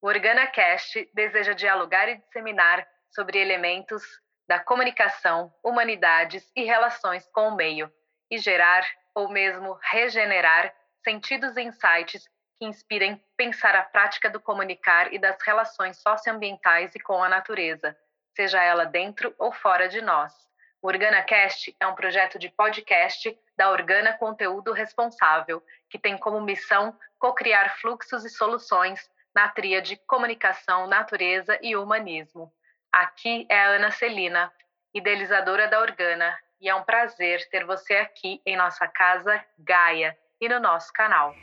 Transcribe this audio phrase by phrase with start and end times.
[0.00, 4.04] O OrganaCast deseja dialogar e disseminar sobre elementos
[4.46, 7.92] da comunicação, humanidades e relações com o meio,
[8.30, 10.72] e gerar, ou mesmo regenerar,
[11.02, 17.00] sentidos e insights que inspirem pensar a prática do comunicar e das relações socioambientais e
[17.00, 17.96] com a natureza,
[18.36, 20.32] seja ela dentro ou fora de nós.
[20.80, 25.60] O OrganaCast é um projeto de podcast da Organa Conteúdo Responsável,
[25.90, 32.52] que tem como missão co-criar fluxos e soluções na tríade comunicação, natureza e humanismo.
[32.90, 34.52] Aqui é a Ana Celina,
[34.92, 40.48] idealizadora da Organa, e é um prazer ter você aqui em nossa casa Gaia e
[40.48, 41.36] no nosso canal.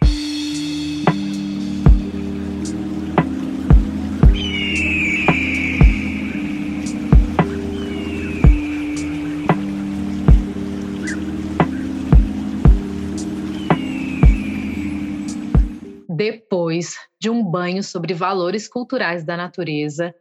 [16.16, 20.16] Depois de um banho sobre valores culturais da natureza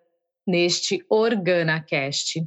[0.44, 2.44] neste OrganaCast.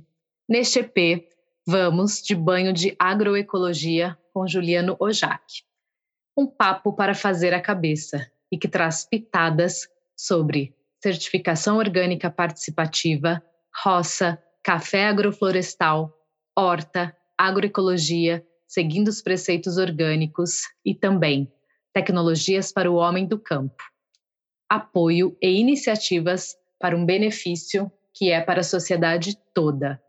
[0.49, 1.29] Neste EP,
[1.65, 5.63] vamos de banho de agroecologia com Juliano Ojac.
[6.37, 13.41] Um papo para fazer a cabeça e que traz pitadas sobre certificação orgânica participativa,
[13.83, 16.13] roça, café agroflorestal,
[16.55, 21.51] horta, agroecologia, seguindo os preceitos orgânicos e também
[21.97, 23.83] tecnologias para o homem do campo,
[24.69, 29.99] apoio e iniciativas para um benefício que é para a sociedade toda.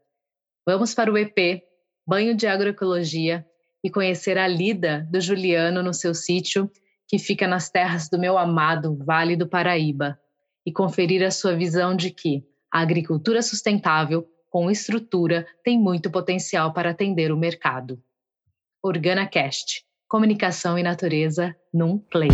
[0.66, 1.62] Vamos para o EP
[2.06, 3.46] Banho de Agroecologia
[3.82, 6.70] e conhecer a lida do Juliano no seu sítio,
[7.06, 10.20] que fica nas terras do meu amado Vale do Paraíba,
[10.66, 16.70] e conferir a sua visão de que a agricultura sustentável, com estrutura, tem muito potencial
[16.74, 17.98] para atender o mercado.
[18.82, 22.30] OrganaCast Comunicação e Natureza num Play.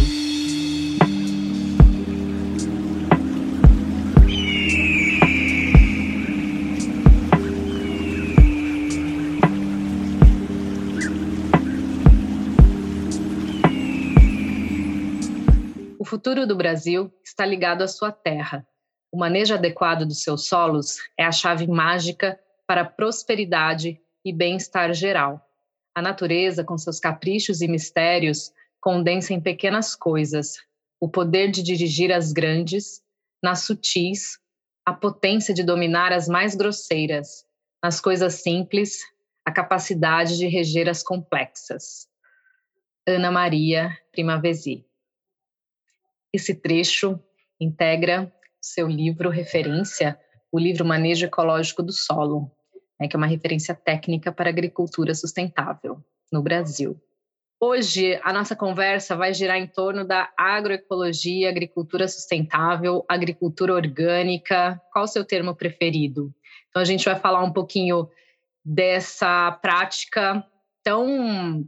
[15.98, 18.64] O futuro do Brasil está ligado à sua terra.
[19.11, 25.45] O manejo adequado dos seus solos é a chave mágica para prosperidade e bem-estar geral.
[25.94, 30.56] A natureza, com seus caprichos e mistérios, condensa em pequenas coisas
[31.00, 33.02] o poder de dirigir as grandes,
[33.42, 34.38] nas sutis,
[34.84, 37.46] a potência de dominar as mais grosseiras,
[37.83, 39.00] nas coisas simples,
[39.44, 42.08] a capacidade de reger as complexas.
[43.06, 44.86] Ana Maria Primavesi.
[46.33, 47.20] Esse trecho
[47.60, 50.18] integra seu livro referência,
[50.50, 52.50] o livro Manejo Ecológico do Solo,
[53.00, 57.00] né, que é uma referência técnica para agricultura sustentável no Brasil.
[57.60, 64.80] Hoje, a nossa conversa vai girar em torno da agroecologia, agricultura sustentável, agricultura orgânica.
[64.92, 66.34] Qual o seu termo preferido?
[66.68, 68.08] Então, a gente vai falar um pouquinho
[68.64, 70.44] dessa prática
[70.83, 71.64] tão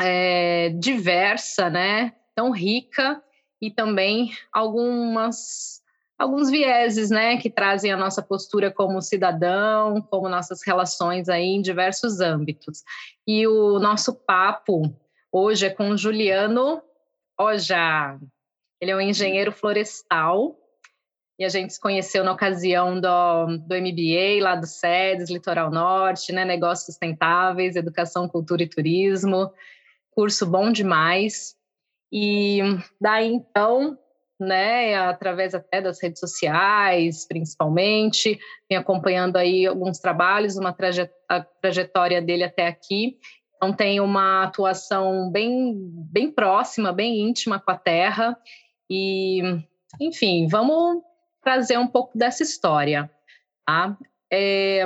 [0.00, 2.12] é, diversa, né?
[2.34, 3.22] tão rica,
[3.60, 5.81] e também algumas
[6.18, 11.62] alguns vieses, né, que trazem a nossa postura como cidadão, como nossas relações aí em
[11.62, 12.82] diversos âmbitos.
[13.26, 14.94] E o nosso papo
[15.30, 16.82] hoje é com o Juliano
[17.38, 18.18] Oja.
[18.80, 20.56] Ele é um engenheiro florestal
[21.38, 26.32] e a gente se conheceu na ocasião do, do MBA lá do SEDES, Litoral Norte,
[26.32, 29.52] né, Negócios Sustentáveis, Educação, Cultura e Turismo,
[30.10, 31.56] curso bom demais.
[32.12, 32.60] E
[33.00, 33.98] daí então
[34.42, 38.38] né, através até das redes sociais, principalmente,
[38.68, 40.74] vem acompanhando aí alguns trabalhos, uma
[41.60, 43.18] trajetória dele até aqui.
[43.56, 45.74] Então tem uma atuação bem,
[46.10, 48.36] bem próxima, bem íntima com a terra
[48.90, 49.40] e,
[50.00, 51.02] enfim, vamos
[51.42, 53.10] trazer um pouco dessa história,
[53.64, 53.96] tá?
[54.32, 54.84] É,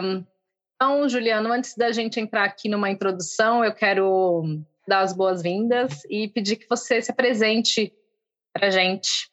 [0.74, 6.28] então, Juliano, antes da gente entrar aqui numa introdução, eu quero dar as boas-vindas e
[6.28, 7.92] pedir que você se apresente
[8.52, 9.30] para a gente.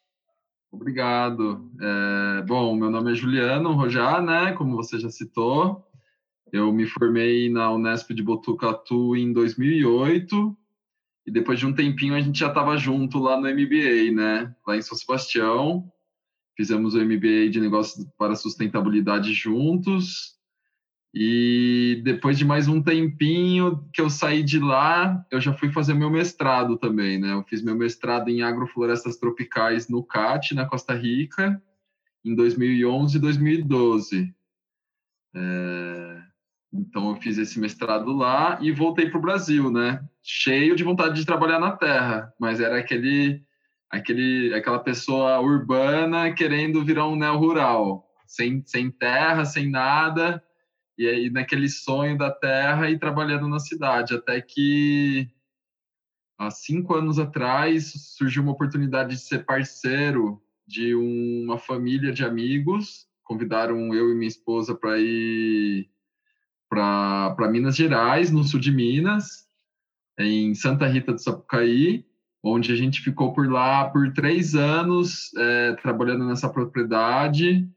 [0.74, 1.70] Obrigado.
[1.80, 4.54] É, bom, meu nome é Juliano Rojá, né?
[4.54, 5.88] Como você já citou.
[6.52, 10.58] Eu me formei na Unesp de Botucatu em 2008
[11.28, 14.56] e depois de um tempinho a gente já estava junto lá no MBA, né?
[14.68, 15.88] Lá em São Sebastião.
[16.58, 20.40] Fizemos o MBA de Negócios para Sustentabilidade juntos.
[21.14, 25.94] E depois de mais um tempinho que eu saí de lá, eu já fui fazer
[25.94, 27.34] meu mestrado também, né?
[27.34, 31.62] Eu fiz meu mestrado em agroflorestas tropicais no CAT, na Costa Rica,
[32.26, 34.36] em 2011 e 2012.
[35.36, 36.22] É...
[36.74, 40.04] Então eu fiz esse mestrado lá e voltei para o Brasil, né?
[40.24, 43.44] Cheio de vontade de trabalhar na terra, mas era aquele
[43.88, 50.44] aquele, aquela pessoa urbana querendo virar um neo-rural, sem, sem terra, sem nada,
[50.98, 55.28] e aí naquele sonho da terra e trabalhando na cidade, até que
[56.38, 63.08] há cinco anos atrás surgiu uma oportunidade de ser parceiro de uma família de amigos,
[63.24, 65.90] convidaram eu e minha esposa para ir
[66.70, 69.48] para Minas Gerais, no sul de Minas,
[70.18, 72.06] em Santa Rita do Sapucaí,
[72.44, 77.70] onde a gente ficou por lá por três anos é, trabalhando nessa propriedade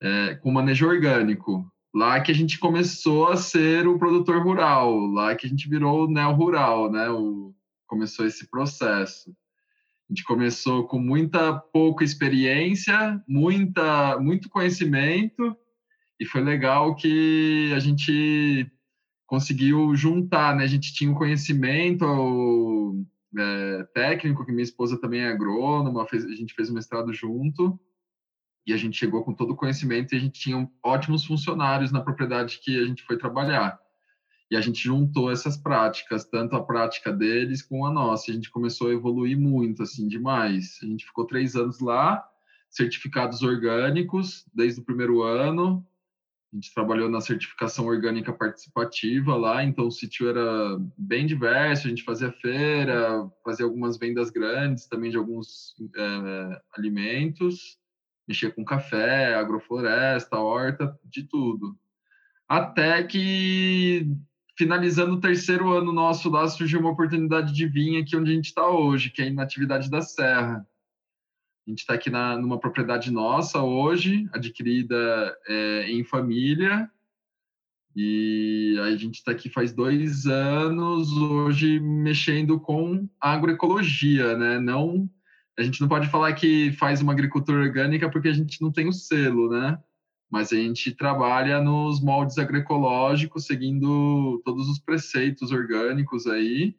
[0.00, 1.70] é, com manejo orgânico.
[1.96, 6.04] Lá que a gente começou a ser o produtor rural, lá que a gente virou
[6.04, 7.08] o neo-rural, né?
[7.08, 7.54] O,
[7.86, 9.30] começou esse processo.
[9.30, 15.56] A gente começou com muita pouca experiência, muita, muito conhecimento,
[16.20, 18.70] e foi legal que a gente
[19.26, 20.64] conseguiu juntar, né?
[20.64, 23.06] A gente tinha um conhecimento,
[23.38, 27.80] é, técnico, que minha esposa também é agrônoma, fez, a gente fez o mestrado junto,
[28.66, 32.00] e a gente chegou com todo o conhecimento e a gente tinha ótimos funcionários na
[32.00, 33.78] propriedade que a gente foi trabalhar.
[34.50, 38.30] E a gente juntou essas práticas, tanto a prática deles com a nossa.
[38.30, 40.78] A gente começou a evoluir muito, assim, demais.
[40.82, 42.24] A gente ficou três anos lá,
[42.70, 45.84] certificados orgânicos desde o primeiro ano,
[46.52, 51.90] a gente trabalhou na certificação orgânica participativa lá, então o sítio era bem diverso, a
[51.90, 57.78] gente fazia feira, fazia algumas vendas grandes também de alguns é, alimentos,
[58.26, 61.76] mexia com café, agrofloresta, horta, de tudo.
[62.48, 64.06] Até que,
[64.56, 68.46] finalizando o terceiro ano nosso lá, surgiu uma oportunidade de vir aqui onde a gente
[68.46, 70.66] está hoje, que é na atividade da Serra.
[71.66, 76.88] A gente está aqui na, numa propriedade nossa hoje, adquirida é, em família,
[77.98, 84.60] e a gente está aqui faz dois anos, hoje mexendo com agroecologia, né?
[84.60, 85.08] Não,
[85.58, 88.88] a gente não pode falar que faz uma agricultura orgânica porque a gente não tem
[88.88, 89.78] o selo, né?
[90.30, 96.76] Mas a gente trabalha nos moldes agroecológicos, seguindo todos os preceitos orgânicos aí,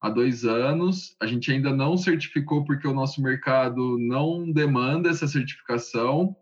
[0.00, 1.16] há dois anos.
[1.20, 6.36] A gente ainda não certificou porque o nosso mercado não demanda essa certificação.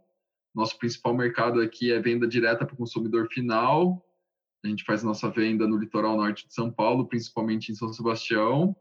[0.54, 4.04] Nosso principal mercado aqui é venda direta para o consumidor final.
[4.64, 8.76] A gente faz nossa venda no litoral norte de São Paulo, principalmente em São Sebastião.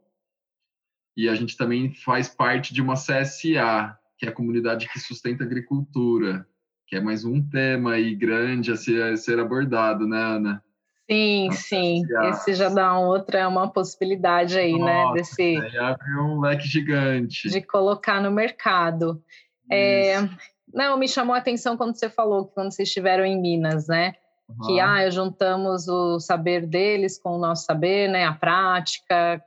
[1.22, 5.44] E a gente também faz parte de uma CSA, que é a comunidade que sustenta
[5.44, 6.48] a agricultura,
[6.88, 10.64] que é mais um tema aí grande a ser, a ser abordado, né, Ana?
[11.08, 12.02] Sim, sim.
[12.24, 15.14] Esse já dá outra uma possibilidade aí, né, Nossa, né?
[15.14, 17.50] Desse aí abre um leque gigante.
[17.50, 19.24] De colocar no mercado.
[19.72, 20.28] É,
[20.74, 24.16] não, me chamou a atenção quando você falou que quando vocês estiveram em Minas, né?
[24.50, 24.66] Uhum.
[24.66, 28.26] Que ah, juntamos o saber deles com o nosso saber, né?
[28.26, 29.40] A prática.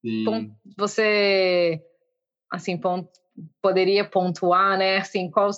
[0.00, 0.52] Sim.
[0.76, 1.82] Você
[2.50, 2.80] assim,
[3.60, 4.98] poderia pontuar, né?
[4.98, 5.50] Assim, qual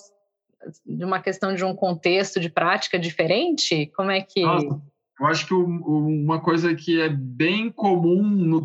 [0.84, 3.86] de uma questão de um contexto de prática diferente?
[3.94, 4.42] Como é que.
[4.42, 4.80] Nossa
[5.20, 8.64] eu acho que uma coisa que é bem comum no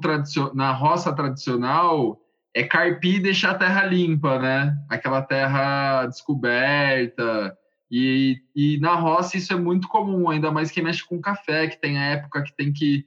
[0.53, 2.17] na roça tradicional
[2.53, 4.73] é carpir e deixar a terra limpa, né?
[4.89, 7.57] Aquela terra descoberta.
[7.91, 11.79] E, e na roça isso é muito comum, ainda mais quem mexe com café, que
[11.79, 13.05] tem a época que tem que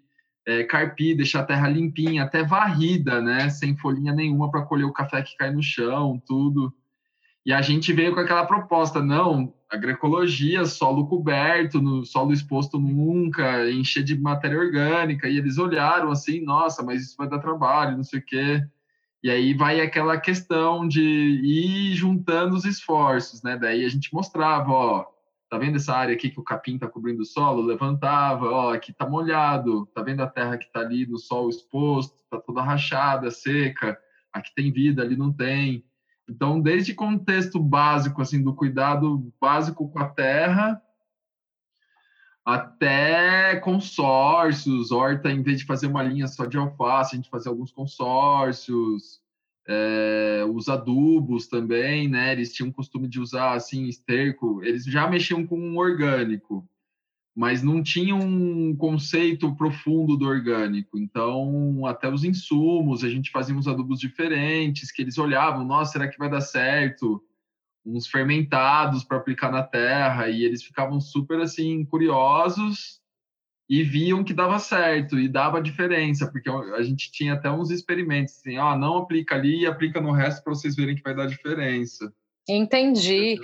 [0.48, 3.50] é, carpir, deixar a terra limpinha, até varrida, né?
[3.50, 6.72] Sem folhinha nenhuma para colher o café que cai no chão, tudo.
[7.44, 13.70] E a gente veio com aquela proposta, não, agroecologia, solo coberto, no solo exposto nunca,
[13.70, 18.04] encher de matéria orgânica, e eles olharam assim, nossa, mas isso vai dar trabalho, não
[18.04, 18.64] sei o quê.
[19.23, 23.58] E aí vai aquela questão de ir juntando os esforços, né?
[23.58, 25.06] Daí a gente mostrava, ó,
[25.49, 27.62] tá vendo essa área aqui que o capim tá cobrindo o solo?
[27.62, 32.17] Levantava, ó, aqui tá molhado, tá vendo a terra que tá ali no sol exposto,
[32.31, 33.99] tá toda rachada, seca,
[34.33, 35.85] aqui tem vida, ali não tem.
[36.28, 40.81] Então, desde contexto básico, assim, do cuidado básico com a terra,
[42.45, 47.50] até consórcios, horta, em vez de fazer uma linha só de alface, a gente fazia
[47.50, 49.21] alguns consórcios,
[49.68, 52.32] é, os adubos também, né?
[52.32, 56.68] Eles tinham o costume de usar, assim, esterco, eles já mexiam com um orgânico
[57.38, 60.98] mas não tinha um conceito profundo do orgânico.
[60.98, 66.08] Então, até os insumos, a gente fazia uns adubos diferentes, que eles olhavam, nossa, será
[66.08, 67.22] que vai dar certo?
[67.87, 73.00] Uns fermentados para aplicar na terra, e eles ficavam super assim curiosos
[73.68, 78.38] e viam que dava certo e dava diferença, porque a gente tinha até uns experimentos
[78.38, 81.26] assim, ah, não aplica ali e aplica no resto para vocês verem que vai dar
[81.26, 82.10] diferença.
[82.48, 83.38] Entendi.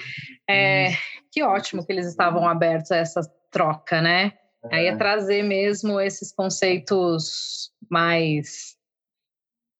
[0.48, 0.92] É,
[1.30, 4.32] que ótimo que eles estavam abertos a essa troca, né?
[4.70, 4.76] É.
[4.76, 8.76] Aí é trazer mesmo esses conceitos mais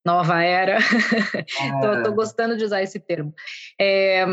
[0.05, 0.77] nova era.
[1.41, 2.15] Estou é.
[2.15, 3.33] gostando de usar esse termo.
[3.81, 4.27] É,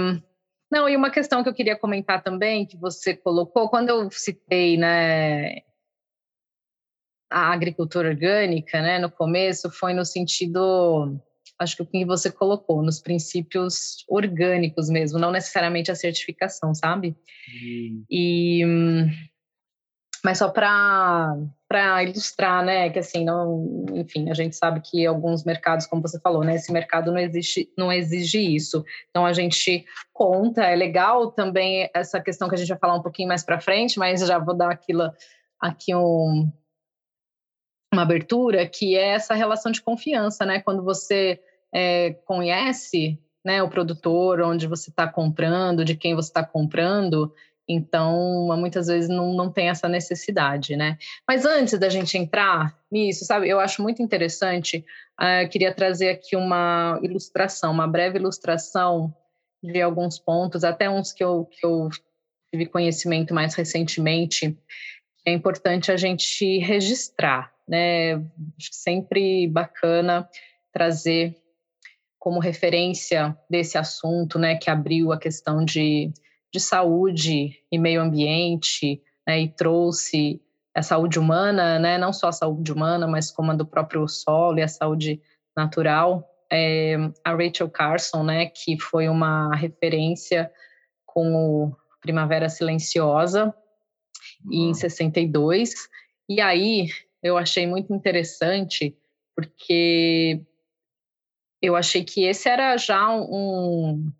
[0.70, 4.78] não, e uma questão que eu queria comentar também, que você colocou, quando eu citei
[4.78, 5.62] né,
[7.32, 11.18] a agricultura orgânica, né, no começo, foi no sentido,
[11.58, 17.16] acho que o que você colocou, nos princípios orgânicos mesmo, não necessariamente a certificação, sabe?
[17.64, 18.04] Hum.
[18.10, 18.66] E
[20.24, 21.36] mas só para
[21.68, 26.20] para ilustrar, né, que assim, não, enfim, a gente sabe que alguns mercados, como você
[26.20, 28.84] falou, né, esse mercado não existe, não exige isso.
[29.10, 33.02] Então a gente conta, é legal também essa questão que a gente vai falar um
[33.02, 35.10] pouquinho mais para frente, mas já vou dar aquilo
[35.62, 36.52] aqui um
[37.94, 40.62] uma abertura, que é essa relação de confiança, né?
[40.62, 41.40] Quando você
[41.74, 47.34] é, conhece né, o produtor, onde você está comprando, de quem você está comprando,
[47.68, 50.98] então, muitas vezes não, não tem essa necessidade, né?
[51.28, 54.86] Mas antes da gente entrar nisso, sabe, eu acho muito interessante,
[55.20, 59.14] uh, queria trazer aqui uma ilustração, uma breve ilustração
[59.64, 61.90] de alguns pontos, até uns que eu, que eu
[62.54, 64.58] tive conhecimento mais recentemente,
[65.26, 68.16] é importante a gente registrar, né?
[68.16, 70.28] Acho sempre bacana
[70.74, 71.36] trazer
[72.20, 76.14] como referência desse assunto, né, que abriu a questão de
[76.54, 80.42] de saúde e meio ambiente, né, e trouxe
[80.76, 84.60] a saúde humana, né, não só a saúde humana, mas como a do próprio solo
[84.60, 85.22] e a saúde
[85.56, 86.28] natural.
[86.52, 90.52] É, a Rachel Carson, né, que foi uma referência
[91.06, 93.54] com o Primavera Silenciosa
[94.44, 94.70] uhum.
[94.70, 95.72] em 62.
[96.28, 96.88] E aí
[97.22, 98.96] eu achei muito interessante
[99.36, 100.42] porque
[101.62, 104.12] eu achei que esse era já um,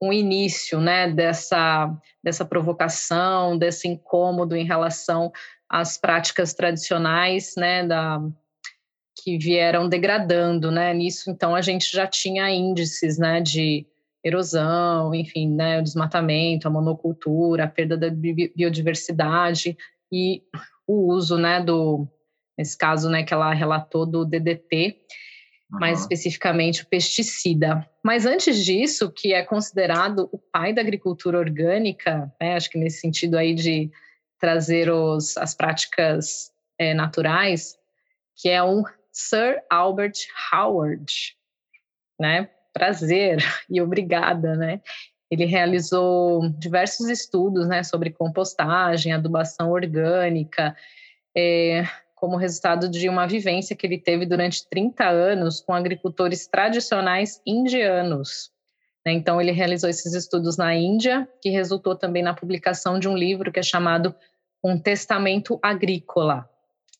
[0.00, 1.92] um início né, dessa,
[2.22, 5.32] dessa provocação, desse incômodo em relação
[5.68, 8.20] às práticas tradicionais né, da,
[9.22, 10.70] que vieram degradando.
[10.70, 10.94] Né?
[10.94, 13.86] Nisso, então, a gente já tinha índices né, de
[14.22, 19.76] erosão, enfim, né, o desmatamento, a monocultura, a perda da biodiversidade
[20.10, 20.42] e
[20.86, 22.06] o uso né, do,
[22.56, 24.98] nesse caso né, que ela relatou do DDT,
[25.70, 25.80] uhum.
[25.80, 27.88] mais especificamente o pesticida.
[28.02, 33.00] Mas antes disso, que é considerado o pai da agricultura orgânica, né, acho que nesse
[33.00, 33.90] sentido aí de
[34.38, 37.76] trazer os, as práticas é, naturais,
[38.36, 41.36] que é um Sir Albert Howard,
[42.20, 42.50] né?
[42.72, 43.38] Prazer
[43.68, 44.82] e obrigada, né?
[45.30, 50.76] Ele realizou diversos estudos, né, sobre compostagem, adubação orgânica,
[51.36, 57.40] é, como resultado de uma vivência que ele teve durante 30 anos com agricultores tradicionais
[57.46, 58.50] indianos.
[59.04, 59.12] Né?
[59.12, 63.52] Então, ele realizou esses estudos na Índia, que resultou também na publicação de um livro
[63.52, 64.14] que é chamado
[64.64, 66.48] Um Testamento Agrícola,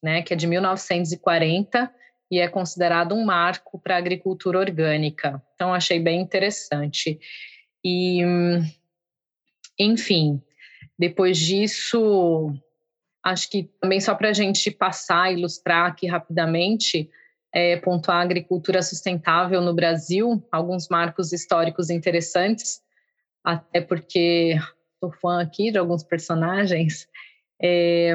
[0.02, 0.22] né?
[0.22, 1.90] que é de 1940
[2.30, 5.42] e é considerado um marco para a agricultura orgânica.
[5.54, 7.18] Então, achei bem interessante.
[7.88, 8.20] E,
[9.78, 10.42] enfim,
[10.98, 12.52] depois disso,
[13.26, 17.10] Acho que também só para a gente passar, ilustrar aqui rapidamente,
[17.52, 22.80] é, pontuar a agricultura sustentável no Brasil, alguns marcos históricos interessantes,
[23.42, 24.54] até porque
[25.00, 27.08] sou fã aqui de alguns personagens.
[27.60, 28.14] É,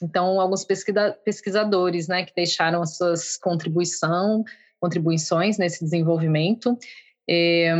[0.00, 4.44] então, alguns pesquisa, pesquisadores né, que deixaram as suas contribuição,
[4.78, 6.78] contribuições nesse desenvolvimento
[7.28, 7.74] é,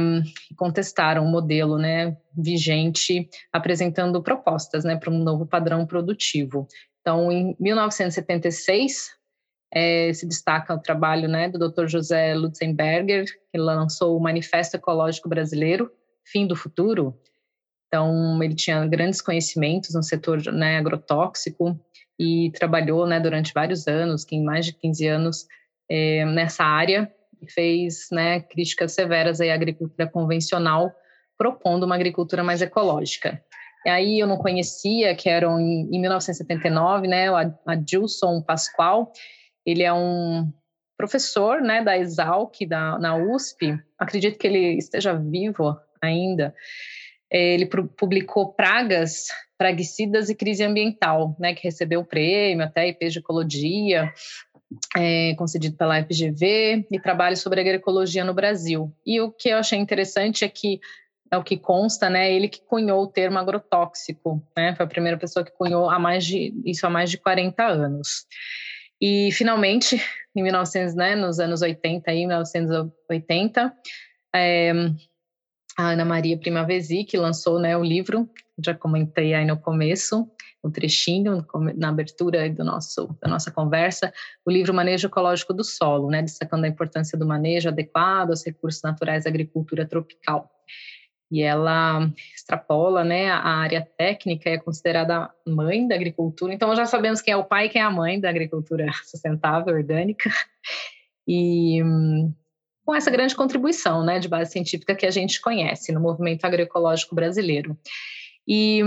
[0.56, 6.68] contestaram o modelo né, vigente, apresentando propostas né, para um novo padrão produtivo.
[7.00, 9.16] Então, em 1976,
[9.72, 11.86] é, se destaca o trabalho né, do Dr.
[11.86, 15.90] José Lutzenberger, que lançou o Manifesto Ecológico Brasileiro,
[16.24, 17.18] Fim do Futuro.
[17.86, 21.78] Então, ele tinha grandes conhecimentos no setor né, agrotóxico
[22.18, 25.46] e trabalhou né, durante vários anos, em mais de 15 anos,
[25.90, 27.10] é, nessa área,
[27.46, 30.92] fez né, críticas severas à agricultura convencional,
[31.36, 33.42] propondo uma agricultura mais ecológica.
[33.86, 39.12] E aí eu não conhecia, que eram em, em 1979, né, o Adilson Pascoal,
[39.64, 40.52] ele é um
[40.96, 46.54] professor né, da Exalc, da, na USP, acredito que ele esteja vivo ainda,
[47.30, 49.26] ele publicou Pragas,
[49.56, 54.12] Praguicidas e Crise Ambiental, né, que recebeu o prêmio, até IP de Ecologia,
[54.96, 58.92] é, concedido pela FGV e trabalho sobre agroecologia no Brasil.
[59.06, 60.80] E o que eu achei interessante é que
[61.30, 62.32] é o que consta, né?
[62.32, 64.74] Ele que cunhou o termo agrotóxico, né?
[64.74, 68.26] Foi a primeira pessoa que cunhou há mais de isso há mais de 40 anos.
[69.00, 70.02] E finalmente,
[70.34, 73.72] em 1900, né, nos anos 80 aí, 1980,
[74.34, 74.72] é,
[75.76, 78.28] a Ana Maria Primavesi, que lançou né, o livro,
[78.64, 80.28] já comentei aí no começo,
[80.62, 81.46] um trechinho
[81.76, 84.12] na abertura do nosso, da nossa conversa,
[84.44, 88.82] o livro Manejo Ecológico do Solo, né, destacando a importância do manejo adequado aos recursos
[88.82, 90.50] naturais da agricultura tropical.
[91.30, 97.20] E ela extrapola né, a área técnica, é considerada mãe da agricultura, então já sabemos
[97.20, 100.30] quem é o pai e quem é a mãe da agricultura sustentável, orgânica.
[101.26, 101.82] E
[102.88, 107.14] com essa grande contribuição né, de base científica que a gente conhece no movimento agroecológico
[107.14, 107.78] brasileiro.
[108.48, 108.82] E,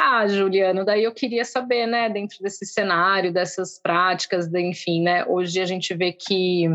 [0.00, 5.24] ah, Juliano, daí eu queria saber, né, dentro desse cenário, dessas práticas, de, enfim, né,
[5.26, 6.66] hoje a gente vê que,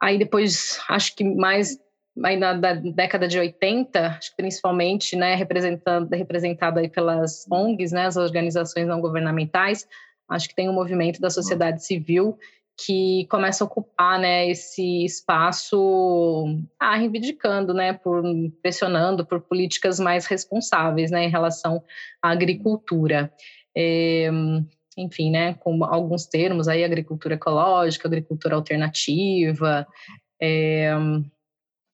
[0.00, 1.78] aí depois, acho que mais
[2.22, 7.92] aí na da década de 80, acho que principalmente, né, representando, representado aí pelas ONGs,
[7.92, 9.88] né, as organizações não governamentais,
[10.28, 12.38] acho que tem um movimento da sociedade civil
[12.78, 16.44] que começa a ocupar né, esse espaço
[16.80, 18.22] ah, reivindicando, né, por
[18.60, 21.82] pressionando por políticas mais responsáveis né, em relação
[22.22, 23.32] à agricultura.
[23.76, 24.30] É,
[24.96, 29.86] enfim, né, com alguns termos aí, agricultura ecológica, agricultura alternativa.
[30.40, 30.92] É,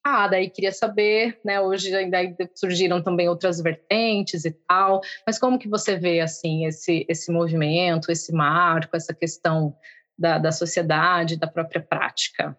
[0.03, 2.17] ah, daí queria saber, né, hoje ainda
[2.55, 8.11] surgiram também outras vertentes e tal, mas como que você vê, assim, esse, esse movimento,
[8.11, 9.75] esse marco, essa questão
[10.19, 12.57] da, da sociedade, da própria prática.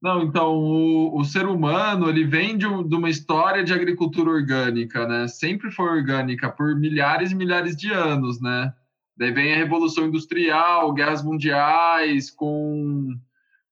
[0.00, 5.06] Não, então o, o ser humano ele vem de, de, uma história de agricultura orgânica,
[5.06, 5.28] né?
[5.28, 8.72] Sempre foi orgânica por milhares e milhares de anos, né?
[9.16, 13.16] Daí vem a revolução industrial, guerras mundiais, com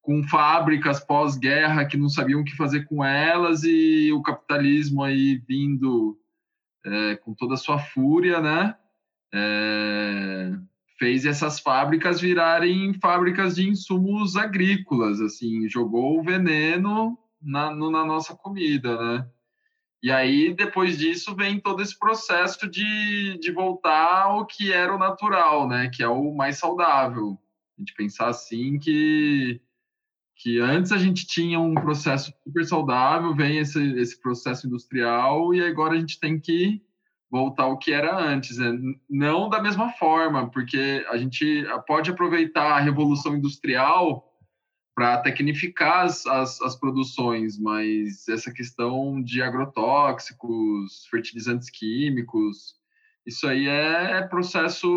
[0.02, 5.36] com fábricas pós-guerra que não sabiam o que fazer com elas e o capitalismo aí
[5.46, 6.18] vindo
[6.84, 8.74] é, com toda a sua fúria, né?
[9.32, 10.52] É,
[11.00, 18.04] fez essas fábricas virarem fábricas de insumos agrícolas, assim, jogou o veneno na, no, na
[18.04, 19.26] nossa comida, né?
[20.02, 24.98] E aí, depois disso, vem todo esse processo de, de voltar ao que era o
[24.98, 25.88] natural, né?
[25.88, 27.38] Que é o mais saudável.
[27.78, 29.58] A gente pensar assim que,
[30.36, 35.64] que antes a gente tinha um processo super saudável, vem esse, esse processo industrial, e
[35.64, 36.82] agora a gente tem que
[37.30, 38.72] voltar ao que era antes, né?
[39.08, 44.26] não da mesma forma, porque a gente pode aproveitar a revolução industrial
[44.94, 52.74] para tecnificar as, as, as, produções, mas essa questão de agrotóxicos, fertilizantes químicos,
[53.24, 54.88] isso aí é, é processo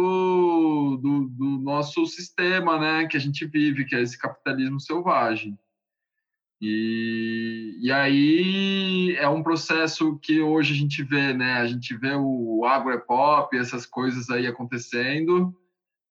[1.01, 5.57] do, do nosso sistema, né, que a gente vive, que é esse capitalismo selvagem.
[6.65, 11.55] E, e aí é um processo que hoje a gente vê, né?
[11.55, 15.53] A gente vê o agropop, essas coisas aí acontecendo,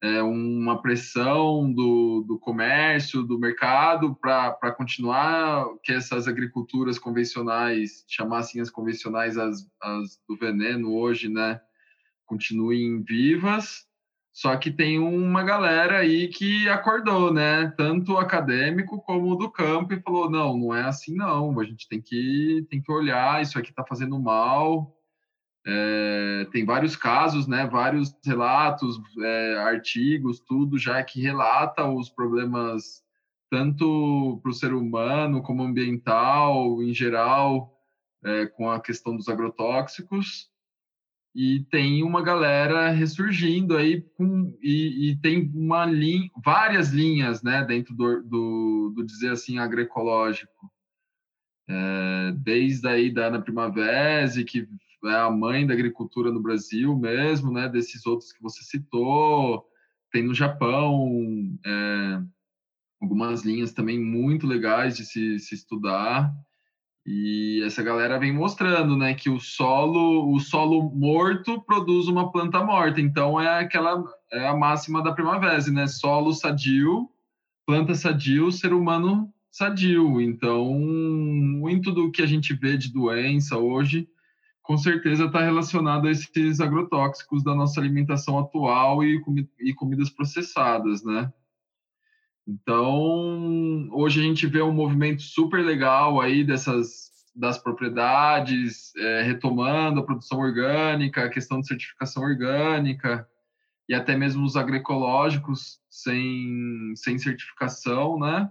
[0.03, 8.61] é uma pressão do, do comércio, do mercado para continuar que essas agriculturas convencionais, chamassem
[8.61, 11.63] as convencionais as, as do veneno hoje, né?
[12.27, 13.87] Continuem vivas
[14.33, 17.71] só que tem uma galera aí que acordou, né?
[17.77, 21.61] Tanto acadêmico como do campo e falou: não, não é assim não.
[21.61, 23.43] A gente tem que tem que olhar.
[23.43, 24.97] Isso aqui está fazendo mal.
[25.67, 27.67] É, tem vários casos, né?
[27.67, 33.03] Vários relatos, é, artigos, tudo já que relata os problemas
[33.51, 37.79] tanto para o ser humano como ambiental em geral,
[38.25, 40.52] é, com a questão dos agrotóxicos
[41.35, 47.65] e tem uma galera ressurgindo aí com, e, e tem uma linha, várias linhas né,
[47.65, 50.71] dentro do, do, do dizer assim agroecológico.
[51.69, 54.69] É, desde aí da Ana Primavera, que
[55.05, 59.67] é a mãe da agricultura no Brasil mesmo, né, desses outros que você citou,
[60.13, 62.23] tem no Japão é,
[63.01, 66.31] algumas linhas também muito legais de se, se estudar.
[67.05, 72.63] E essa galera vem mostrando, né, que o solo, o solo morto produz uma planta
[72.63, 73.01] morta.
[73.01, 75.87] Então é aquela é a máxima da primavera, né?
[75.87, 77.09] Solo sadio,
[77.67, 80.21] planta sadio, ser humano sadio.
[80.21, 84.09] Então, muito do que a gente vê de doença hoje,
[84.63, 89.21] com certeza está relacionado a esses agrotóxicos da nossa alimentação atual e,
[89.61, 91.31] e comidas processadas, né?
[92.47, 100.01] Então, hoje a gente vê um movimento super legal aí dessas das propriedades, é, retomando
[100.01, 103.27] a produção orgânica, a questão de certificação orgânica
[103.89, 108.51] e até mesmo os agroecológicos sem, sem certificação, né?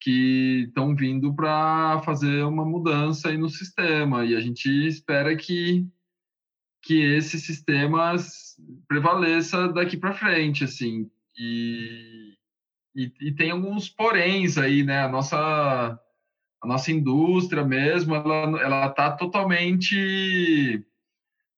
[0.00, 5.86] Que estão vindo para fazer uma mudança aí no sistema e a gente espera que
[6.82, 8.16] que esse sistema
[8.88, 11.10] prevaleça daqui para frente, assim.
[11.38, 12.29] E,
[12.94, 15.02] e, e, tem alguns poréns aí, né?
[15.02, 20.84] A nossa, a nossa indústria mesmo, ela está totalmente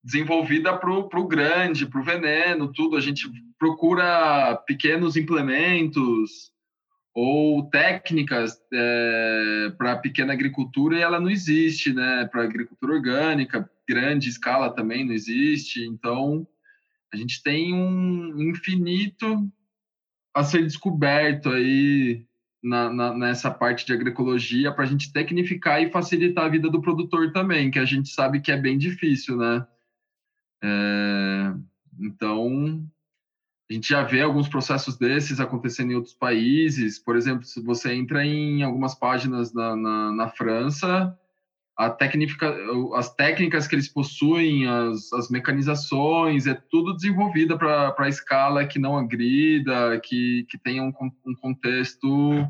[0.05, 2.97] desenvolvida para o grande, para o veneno, tudo.
[2.97, 6.53] A gente procura pequenos implementos
[7.15, 12.27] ou técnicas é, para pequena agricultura e ela não existe, né?
[12.31, 15.85] Para agricultura orgânica, grande escala também não existe.
[15.85, 16.47] Então,
[17.13, 19.51] a gente tem um infinito
[20.35, 22.25] a ser descoberto aí
[22.63, 26.81] na, na, nessa parte de agroecologia para a gente tecnificar e facilitar a vida do
[26.81, 29.67] produtor também, que a gente sabe que é bem difícil, né?
[30.63, 31.53] É,
[32.01, 32.87] então,
[33.69, 36.99] a gente já vê alguns processos desses acontecendo em outros países.
[36.99, 41.19] Por exemplo, se você entra em algumas páginas na, na, na França,
[41.77, 42.55] a técnica,
[42.95, 48.79] as técnicas que eles possuem, as, as mecanizações, é tudo desenvolvida para a escala que
[48.79, 50.93] não agrida, que, que tenha um,
[51.27, 52.47] um contexto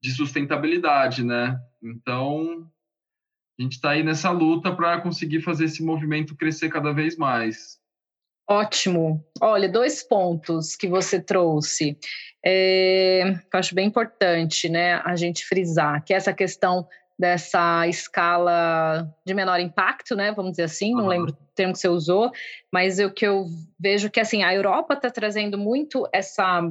[0.00, 1.58] de sustentabilidade, né?
[1.82, 2.68] Então,
[3.58, 7.80] a gente está aí nessa luta para conseguir fazer esse movimento crescer cada vez mais.
[8.48, 9.24] Ótimo.
[9.40, 11.96] Olha, dois pontos que você trouxe,
[12.44, 16.86] é, eu acho bem importante, né, a gente frisar, que é essa questão
[17.18, 20.32] dessa escala de menor impacto, né?
[20.32, 21.08] Vamos dizer assim, não uhum.
[21.08, 22.30] lembro o termo que você usou,
[22.72, 23.46] mas o que eu
[23.78, 26.62] vejo que assim a Europa está trazendo muito essa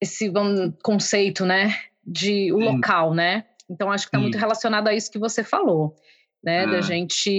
[0.00, 3.44] esse vamos, conceito, né, de o local, né?
[3.70, 5.94] Então, acho que está muito relacionado a isso que você falou,
[6.42, 6.66] né?
[6.66, 6.82] Da é.
[6.82, 7.30] gente,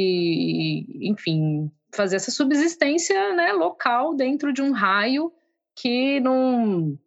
[1.01, 5.31] enfim, fazer essa subsistência né, local dentro de um raio
[5.75, 6.97] que não.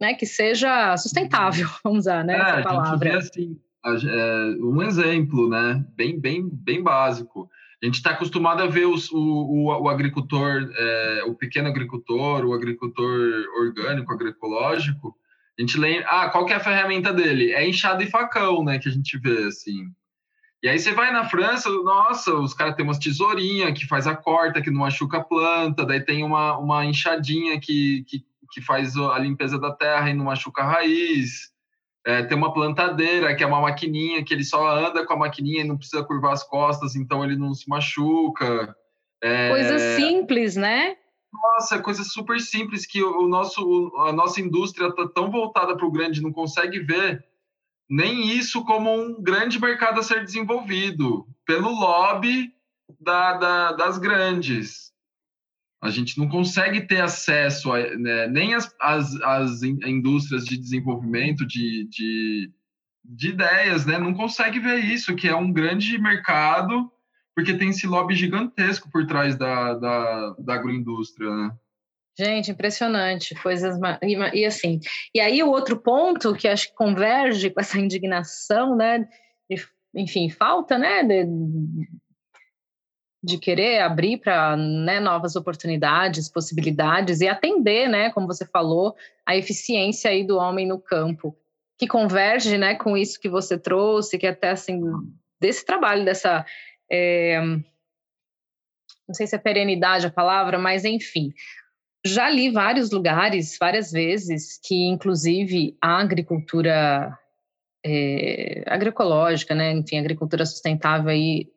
[0.00, 3.18] Né, que seja sustentável, vamos usar né, é, essa palavra.
[3.18, 7.50] Assim, é, um exemplo, né, bem, bem, bem básico.
[7.82, 12.44] A gente está acostumado a ver os, o, o, o, agricultor, é, o pequeno agricultor,
[12.44, 15.16] o agricultor orgânico, agroecológico,
[15.58, 17.52] a gente lembra, ah, qual que é a ferramenta dele?
[17.52, 19.92] É enxada e facão, né, que a gente vê, assim.
[20.62, 24.14] E aí você vai na França, nossa, os caras têm umas tesourinhas que faz a
[24.14, 28.96] corta, que não machuca a planta, daí tem uma, uma enxadinha que, que, que faz
[28.96, 31.50] a limpeza da terra e não machuca a raiz.
[32.06, 35.60] É, tem uma plantadeira, que é uma maquininha, que ele só anda com a maquininha
[35.60, 38.74] e não precisa curvar as costas, então ele não se machuca.
[39.22, 39.50] É...
[39.50, 40.96] Coisa simples, né?
[41.32, 45.92] Nossa, coisa super simples que o nosso, a nossa indústria está tão voltada para o
[45.92, 47.24] grande, não consegue ver
[47.88, 52.52] nem isso como um grande mercado a ser desenvolvido pelo lobby
[53.00, 54.89] da, da, das grandes.
[55.82, 61.46] A gente não consegue ter acesso a, né, nem as, as, as indústrias de desenvolvimento
[61.46, 62.52] de, de,
[63.04, 63.98] de ideias, né?
[63.98, 66.90] Não consegue ver isso, que é um grande mercado
[67.34, 71.50] porque tem esse lobby gigantesco por trás da, da, da agroindústria, né?
[72.18, 74.78] Gente, impressionante, coisas e, e, assim.
[75.14, 79.08] E aí o outro ponto que acho que converge com essa indignação, né?
[79.48, 79.64] De,
[79.94, 81.02] enfim, falta, né?
[81.02, 81.24] De,
[83.22, 88.10] de querer abrir para né, novas oportunidades, possibilidades e atender, né?
[88.10, 91.36] Como você falou, a eficiência aí do homem no campo,
[91.78, 92.74] que converge, né?
[92.74, 94.80] Com isso que você trouxe, que até assim
[95.38, 96.44] desse trabalho dessa
[96.90, 97.40] é,
[99.10, 101.34] não sei se é perenidade a palavra, mas enfim.
[102.06, 107.18] Já li vários lugares, várias vezes, que inclusive a agricultura
[107.84, 111.50] é, agroecológica, né, enfim, agricultura sustentável aí,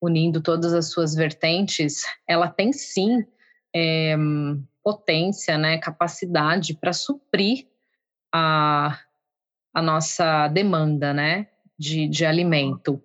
[0.00, 3.26] unindo todas as suas vertentes, ela tem sim
[3.74, 4.16] é,
[4.82, 7.66] potência, né, capacidade para suprir
[8.32, 8.98] a,
[9.74, 11.48] a nossa demanda, né?
[11.78, 13.00] de, de alimento.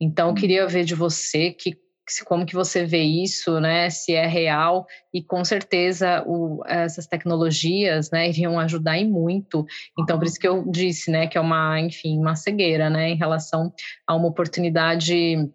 [0.00, 0.34] Então, eu uhum.
[0.34, 1.76] queria ver de você que
[2.24, 3.90] como que você vê isso, né?
[3.90, 9.66] Se é real e com certeza o, essas tecnologias, né, iriam ajudar em muito.
[9.98, 13.16] Então, por isso que eu disse, né, que é uma, enfim, uma cegueira, né, em
[13.16, 13.72] relação
[14.06, 15.50] a uma oportunidade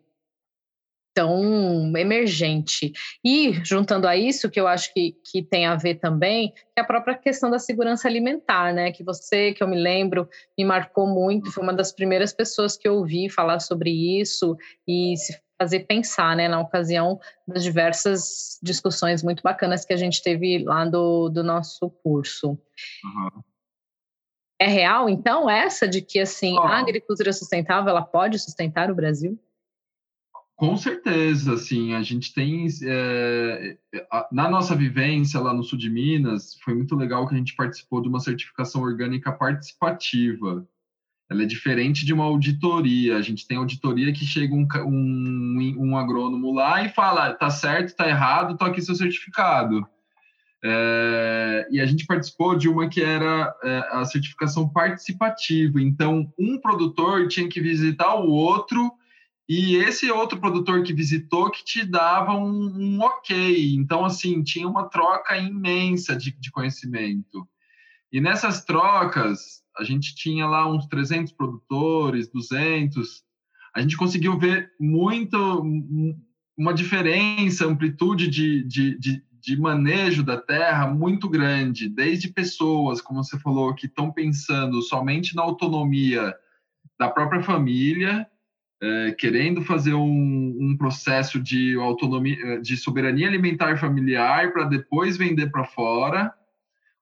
[1.13, 2.91] tão emergente.
[3.23, 6.85] E, juntando a isso, que eu acho que, que tem a ver também, é a
[6.85, 8.91] própria questão da segurança alimentar, né?
[8.91, 12.87] Que você, que eu me lembro, me marcou muito, foi uma das primeiras pessoas que
[12.87, 19.21] eu ouvi falar sobre isso e se fazer pensar, né, na ocasião das diversas discussões
[19.21, 22.57] muito bacanas que a gente teve lá do, do nosso curso.
[23.03, 23.43] Uhum.
[24.59, 26.61] É real, então, essa de que, assim, oh.
[26.61, 29.39] a agricultura sustentável, ela pode sustentar o Brasil?
[30.61, 33.77] Com certeza, assim, a gente tem é,
[34.31, 37.99] na nossa vivência lá no sul de Minas foi muito legal que a gente participou
[37.99, 40.63] de uma certificação orgânica participativa.
[41.27, 43.17] Ela é diferente de uma auditoria.
[43.17, 47.95] A gente tem auditoria que chega um, um, um agrônomo lá e fala, tá certo,
[47.95, 49.83] tá errado, tô aqui seu certificado.
[50.63, 55.81] É, e a gente participou de uma que era é, a certificação participativa.
[55.81, 58.93] Então, um produtor tinha que visitar o outro
[59.53, 63.75] e esse outro produtor que visitou que te dava um, um ok.
[63.75, 67.45] Então, assim, tinha uma troca imensa de, de conhecimento.
[68.09, 73.25] E nessas trocas, a gente tinha lá uns 300 produtores, 200.
[73.75, 75.37] A gente conseguiu ver muito
[76.57, 83.21] uma diferença, amplitude de, de, de, de manejo da terra muito grande, desde pessoas, como
[83.21, 86.33] você falou, que estão pensando somente na autonomia
[86.97, 88.25] da própria família,
[88.81, 95.17] é, querendo fazer um, um, processo de autonomia, é, de soberania alimentar familiar para depois
[95.17, 96.33] vender para fora,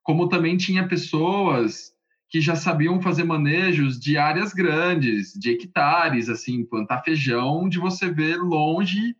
[0.02, 1.92] como também tinha pessoas
[2.28, 8.10] que já sabiam fazer manejos de áreas grandes, de hectares, assim, plantar feijão, de você
[8.10, 9.16] ver longe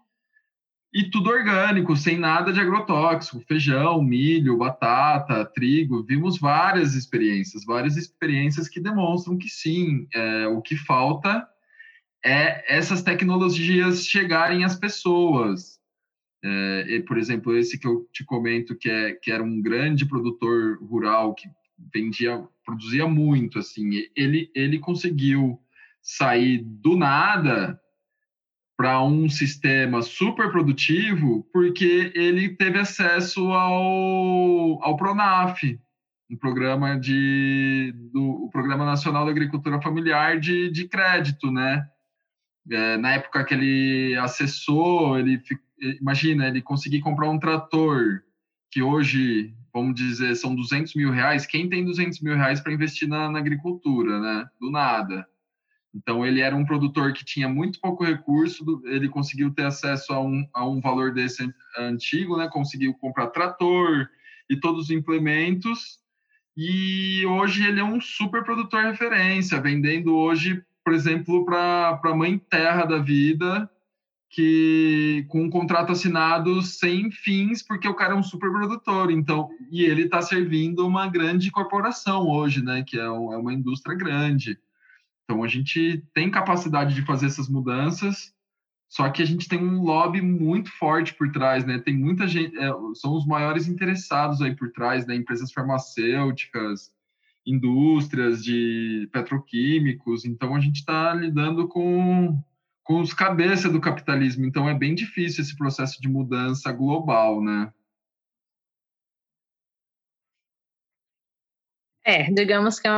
[0.92, 6.04] e tudo orgânico, sem nada de agrotóxico, feijão, milho, batata, trigo.
[6.04, 11.48] Vimos várias experiências, várias experiências que demonstram que sim, é, o que falta
[12.24, 15.78] é essas tecnologias chegarem às pessoas.
[16.42, 20.06] É, e, por exemplo, esse que eu te comento, que, é, que era um grande
[20.06, 21.48] produtor rural que
[21.92, 25.58] vendia, produzia muito, assim, ele, ele conseguiu
[26.02, 27.78] sair do nada
[28.76, 35.62] para um sistema super produtivo porque ele teve acesso ao, ao Pronaf,
[36.30, 41.86] um programa de do o Programa Nacional da Agricultura Familiar de, de crédito, né?
[42.68, 45.40] É, na época que ele acessou, ele
[46.00, 48.22] imagina ele conseguir comprar um trator
[48.70, 51.46] que hoje vamos dizer são 200 mil reais.
[51.46, 54.48] Quem tem 200 mil reais para investir na, na agricultura, né?
[54.60, 55.26] Do nada.
[55.94, 60.20] Então, ele era um produtor que tinha muito pouco recurso, ele conseguiu ter acesso a
[60.20, 62.48] um, a um valor desse antigo, né?
[62.48, 64.08] conseguiu comprar trator
[64.48, 65.98] e todos os implementos,
[66.56, 72.38] e hoje ele é um super produtor referência, vendendo hoje, por exemplo, para a mãe
[72.38, 73.70] terra da vida,
[74.30, 79.50] que com um contrato assinado sem fins, porque o cara é um super produtor, então,
[79.70, 82.84] e ele está servindo uma grande corporação hoje, né?
[82.86, 84.56] Que é, um, é uma indústria grande.
[85.24, 88.32] Então a gente tem capacidade de fazer essas mudanças,
[88.88, 91.78] só que a gente tem um lobby muito forte por trás, né?
[91.78, 95.14] Tem muita gente, é, são os maiores interessados aí por trás, né?
[95.16, 96.92] Empresas farmacêuticas,
[97.46, 100.24] indústrias de petroquímicos.
[100.24, 102.38] Então a gente está lidando com
[102.82, 104.44] com os cabeças do capitalismo.
[104.44, 107.72] Então é bem difícil esse processo de mudança global, né?
[112.04, 112.90] É, digamos que é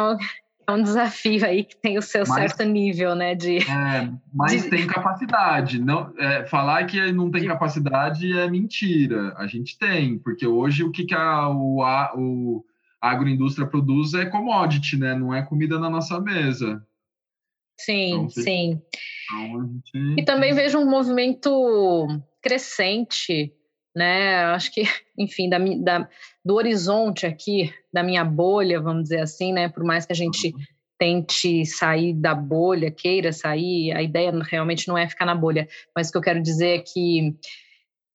[0.67, 3.35] é um desafio aí que tem o seu mas, certo nível, né?
[3.35, 4.71] De, é, mas de...
[4.71, 5.81] tem capacidade.
[5.81, 7.49] Não, é, falar que não tem de...
[7.49, 9.35] capacidade é mentira.
[9.37, 12.65] A gente tem, porque hoje o que, que a, o, a, o
[13.03, 15.15] a agroindústria produz é commodity, né?
[15.15, 16.87] Não é comida na nossa mesa.
[17.79, 18.83] Sim, então, sim.
[19.25, 20.21] Então, gente...
[20.21, 22.07] E também vejo um movimento
[22.41, 23.53] crescente
[23.95, 24.45] né?
[24.47, 24.83] Acho que,
[25.17, 26.09] enfim, da, da,
[26.45, 29.69] do horizonte aqui, da minha bolha, vamos dizer assim, né?
[29.69, 30.55] Por mais que a gente
[30.99, 36.09] tente sair da bolha, queira sair, a ideia realmente não é ficar na bolha, mas
[36.09, 37.35] o que eu quero dizer é que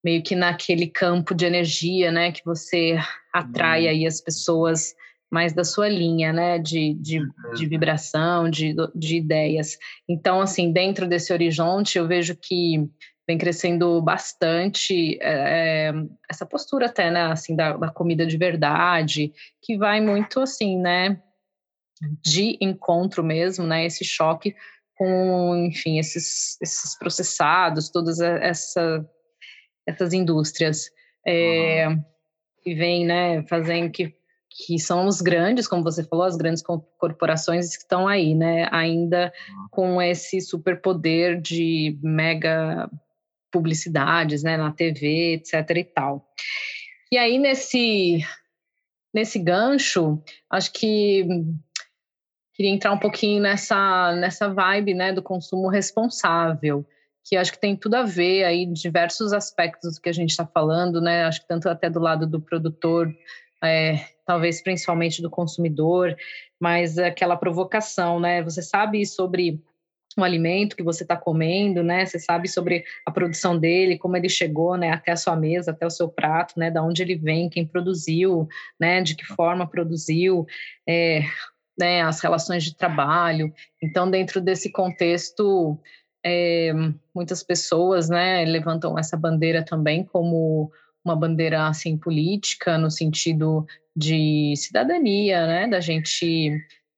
[0.07, 2.97] meio que naquele campo de energia, né, que você
[3.33, 3.89] atrai uhum.
[3.89, 4.95] aí as pessoas
[5.29, 7.19] mais da sua linha, né, de, de,
[7.53, 9.77] de vibração, de, de ideias.
[10.07, 12.89] Então, assim, dentro desse horizonte, eu vejo que
[13.27, 15.91] vem crescendo bastante é,
[16.29, 21.21] essa postura até, né, assim, da, da, comida de verdade, que vai muito, assim, né,
[22.23, 24.55] de encontro mesmo, né, esse choque
[24.95, 29.05] com, enfim, esses, esses processados, todas essa,
[29.87, 30.91] essas indústrias
[31.25, 32.03] é, uhum.
[32.63, 34.15] que vem, né, fazendo que
[34.49, 36.63] que são os grandes, como você falou, as grandes
[36.97, 39.31] corporações que estão aí, né, ainda
[39.69, 42.89] com esse superpoder de mega
[43.51, 46.27] publicidades, né, na TV, etc e tal.
[47.11, 48.25] E aí nesse
[49.13, 51.25] nesse gancho, acho que
[52.53, 56.83] queria entrar um pouquinho nessa nessa vibe, né, do consumo responsável,
[57.27, 60.45] que acho que tem tudo a ver aí diversos aspectos do que a gente está
[60.45, 61.25] falando, né?
[61.25, 63.13] Acho que tanto até do lado do produtor,
[63.61, 66.15] é, talvez principalmente do consumidor,
[66.57, 68.41] mas aquela provocação, né?
[68.43, 69.61] Você sabe sobre
[70.17, 72.05] um alimento que você está comendo, né?
[72.05, 75.85] Você sabe sobre a produção dele, como ele chegou, né, até a sua mesa, até
[75.85, 76.71] o seu prato, né?
[76.71, 78.47] Da onde ele vem, quem produziu,
[78.79, 79.01] né?
[79.01, 80.45] De que forma produziu,
[80.87, 81.23] é,
[81.77, 82.03] né?
[82.03, 83.53] As relações de trabalho.
[83.83, 85.77] Então, dentro desse contexto,
[86.27, 86.73] é,
[87.13, 88.45] muitas pessoas, né?
[88.45, 90.71] Levantam essa bandeira também como
[91.03, 96.51] uma bandeira assim política no sentido de cidadania, né, da gente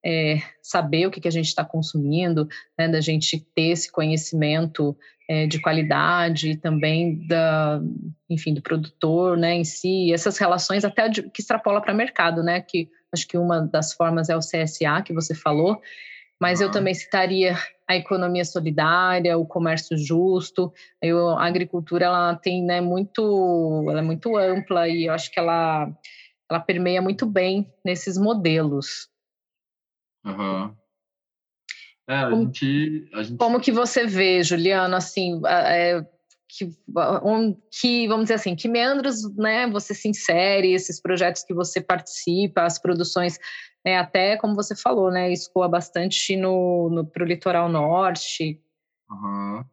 [0.04, 4.98] é, saber o que, que a gente está consumindo, né, da gente ter esse conhecimento
[5.30, 7.80] é, de qualidade também da,
[8.30, 12.62] enfim, do produtor, né, em si, essas relações até de, que extrapola para mercado, né,
[12.62, 15.80] que acho que uma das formas é o CSA que você falou,
[16.39, 17.56] mas eu também citaria
[17.88, 20.71] a economia solidária, o comércio justo.
[21.02, 25.39] Eu, a agricultura ela tem, né, muito, ela é muito ampla e eu acho que
[25.39, 25.91] ela
[26.49, 29.08] ela permeia muito bem nesses modelos.
[30.25, 30.75] Uhum.
[32.08, 33.38] É, a como, gente, a gente...
[33.38, 36.04] como que você vê, Juliano, assim, é,
[36.50, 36.68] que,
[37.72, 42.64] que, vamos dizer assim, que meandros né, você se insere, esses projetos que você participa,
[42.64, 43.38] as produções,
[43.86, 48.60] né, até como você falou, né, escoa bastante no, no, para o litoral norte.
[49.10, 49.64] Uhum.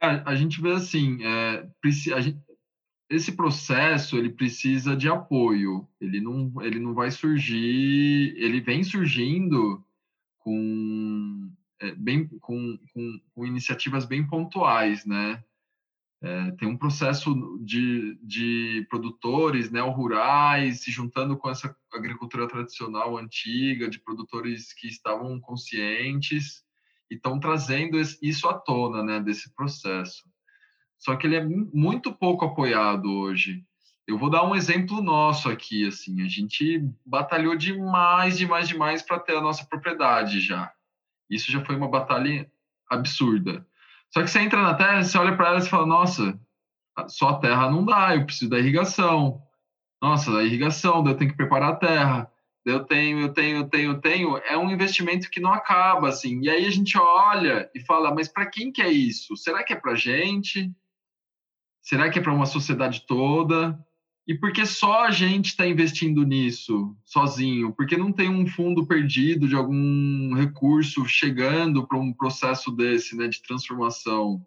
[0.00, 1.68] É, a gente vê assim, é,
[2.20, 2.38] gente,
[3.10, 9.84] esse processo ele precisa de apoio, ele não, ele não vai surgir, ele vem surgindo
[10.38, 15.42] com, é, bem, com, com, com iniciativas bem pontuais, né?
[16.24, 23.90] É, tem um processo de, de produtores neo-rurais se juntando com essa agricultura tradicional antiga,
[23.90, 26.62] de produtores que estavam conscientes
[27.10, 30.22] e estão trazendo isso à tona, né, desse processo.
[30.96, 33.64] Só que ele é muito pouco apoiado hoje.
[34.06, 39.18] Eu vou dar um exemplo nosso aqui, assim, a gente batalhou demais, demais, demais para
[39.18, 40.72] ter a nossa propriedade já.
[41.28, 42.48] Isso já foi uma batalha
[42.88, 43.66] absurda.
[44.12, 46.38] Só que você entra na terra, você olha para ela e fala: nossa,
[47.08, 49.42] só a terra não dá, eu preciso da irrigação.
[50.00, 52.32] Nossa, da irrigação, eu tenho que preparar a terra.
[52.64, 54.36] Eu tenho, eu tenho, eu tenho, eu tenho.
[54.38, 56.40] É um investimento que não acaba, assim.
[56.42, 59.36] E aí a gente olha e fala: mas para quem que é isso?
[59.36, 60.70] Será que é para gente?
[61.80, 63.78] Será que é para uma sociedade toda?
[64.26, 67.72] E por que só a gente está investindo nisso sozinho?
[67.72, 73.26] Porque não tem um fundo perdido de algum recurso chegando para um processo desse, né,
[73.26, 74.44] de transformação?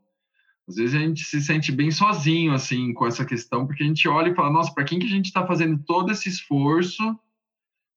[0.67, 4.07] Às vezes a gente se sente bem sozinho assim com essa questão, porque a gente
[4.07, 7.19] olha e fala: nossa, para quem que a gente está fazendo todo esse esforço?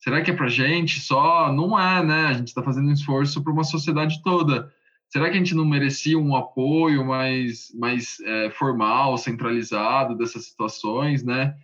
[0.00, 1.52] Será que é para gente só?
[1.52, 2.26] Não é, né?
[2.26, 4.72] A gente está fazendo um esforço para uma sociedade toda.
[5.08, 11.24] Será que a gente não merecia um apoio mais, mais é, formal, centralizado dessas situações,
[11.24, 11.56] né?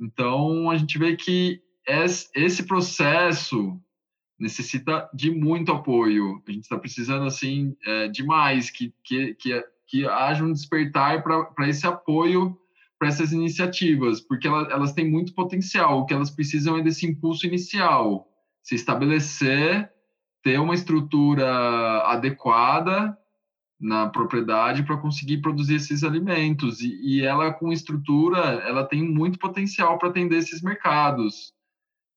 [0.00, 1.60] Então, a gente vê que
[2.34, 3.80] esse processo
[4.38, 6.42] necessita de muito apoio.
[6.46, 11.68] A gente está precisando, assim, é, demais que, que, que, que haja um despertar para
[11.68, 12.58] esse apoio
[12.98, 15.98] para essas iniciativas, porque elas, elas têm muito potencial.
[15.98, 18.28] O que elas precisam é desse impulso inicial,
[18.62, 19.90] se estabelecer,
[20.40, 23.16] ter uma estrutura adequada
[23.82, 26.80] na propriedade para conseguir produzir esses alimentos.
[26.80, 31.52] E, e, ela com estrutura ela tem muito potencial para atender esses mercados.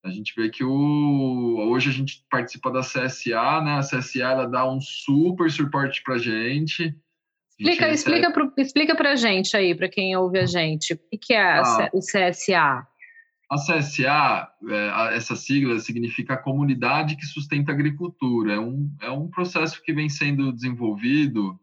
[0.03, 3.77] A gente vê que o hoje a gente participa da CSA né?
[3.77, 6.95] A CSA ela dá um super suporte para gente.
[7.59, 8.51] Explica recebe...
[8.57, 10.93] explica para gente aí para quem ouve a gente.
[10.93, 12.87] O que é ah, o CSA
[13.49, 18.53] a CSA, é, essa sigla significa Comunidade que Sustenta a Agricultura.
[18.53, 21.59] É um, é um processo que vem sendo desenvolvido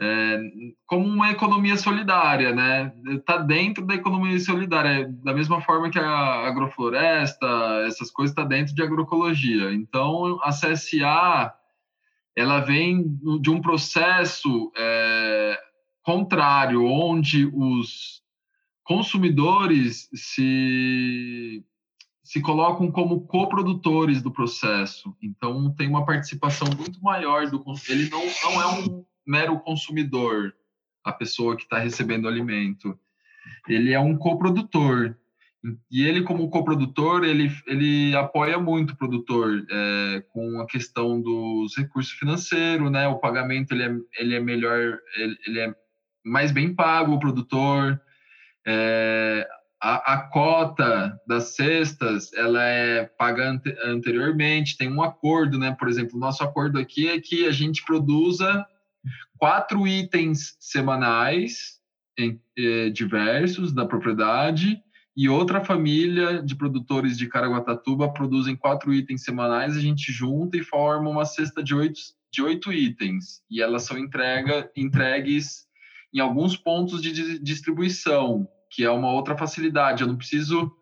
[0.00, 0.38] é,
[0.86, 2.92] como uma economia solidária, né?
[3.06, 7.46] Está dentro da economia solidária, da mesma forma que a agrofloresta,
[7.86, 9.72] essas coisas está dentro de agroecologia.
[9.72, 11.54] Então, a CSA
[12.36, 15.58] ela vem de um processo é,
[16.02, 18.23] contrário, onde os
[18.84, 21.64] consumidores se,
[22.22, 25.16] se colocam como coprodutores do processo.
[25.22, 30.54] Então, tem uma participação muito maior do ele não, não é um mero consumidor,
[31.02, 32.98] a pessoa que está recebendo o alimento.
[33.68, 35.16] Ele é um coprodutor.
[35.90, 41.74] E ele, como coprodutor, ele, ele apoia muito o produtor é, com a questão dos
[41.76, 43.08] recursos financeiros, né?
[43.08, 45.74] O pagamento ele é, ele é melhor, ele, ele é
[46.22, 47.98] mais bem pago o produtor,
[48.66, 49.46] é,
[49.80, 55.76] a, a, cota das cestas ela é paga ante, anteriormente, tem um acordo, né?
[55.78, 58.66] Por exemplo, o nosso acordo aqui é que a gente produza
[59.38, 61.78] quatro itens semanais
[62.18, 64.80] em, eh, diversos da propriedade
[65.16, 70.64] e outra família de produtores de Caraguatatuba produzem quatro itens semanais, a gente junta e
[70.64, 72.00] forma uma cesta de oito,
[72.32, 75.66] de oito itens e elas são entrega, entregues
[76.12, 80.02] em alguns pontos de distribuição, que é uma outra facilidade.
[80.02, 80.72] Eu não preciso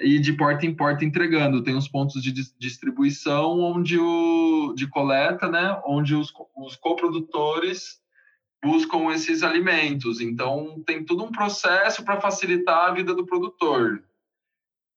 [0.00, 1.62] ir de porta em porta entregando.
[1.62, 7.98] Tem os pontos de distribuição onde o de coleta, né, onde os, os coprodutores
[8.62, 10.20] buscam esses alimentos.
[10.20, 14.02] Então, tem todo um processo para facilitar a vida do produtor.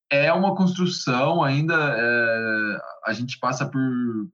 [0.10, 3.82] É uma construção ainda, é, a gente passa por,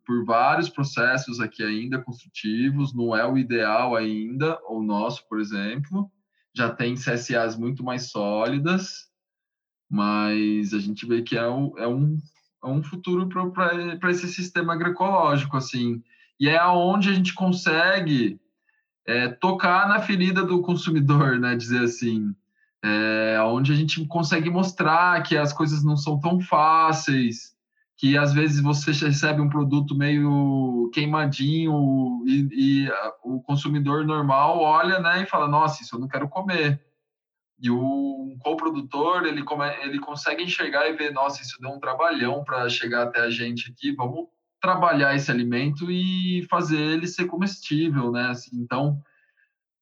[0.06, 6.10] por vários processos aqui ainda construtivos, não é o ideal ainda, o nosso, por exemplo,
[6.58, 9.08] já tem CSAs muito mais sólidas,
[9.90, 12.18] mas a gente vê que é um, é um,
[12.64, 16.04] é um futuro para esse sistema agroecológico, assim,
[16.40, 18.40] e é aonde a gente consegue
[19.06, 21.56] é, tocar na ferida do consumidor, né?
[21.56, 22.36] Dizer assim,
[22.84, 27.56] é, onde a gente consegue mostrar que as coisas não são tão fáceis,
[27.98, 32.48] que às vezes você recebe um produto meio queimadinho e,
[32.86, 32.92] e
[33.24, 36.80] o consumidor normal olha, né, e fala, nossa, isso eu não quero comer.
[37.60, 39.44] E o coprodutor, ele,
[39.82, 43.72] ele consegue enxergar e ver, nossa, isso deu um trabalhão para chegar até a gente
[43.72, 44.28] aqui, vamos
[44.62, 48.28] trabalhar esse alimento e fazer ele ser comestível, né?
[48.28, 49.02] Assim, então,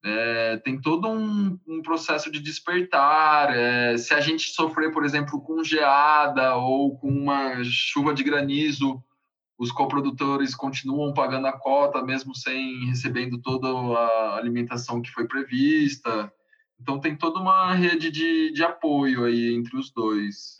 [0.05, 3.49] é, tem todo um, um, processo de despertar.
[3.57, 9.03] É, se a gente sofrer, por exemplo, com geada ou com uma chuva de granizo,
[9.57, 16.31] os coprodutores continuam pagando a cota, mesmo sem recebendo toda a alimentação que foi prevista.
[16.79, 20.55] Então, tem toda uma rede de, de apoio aí entre os dois.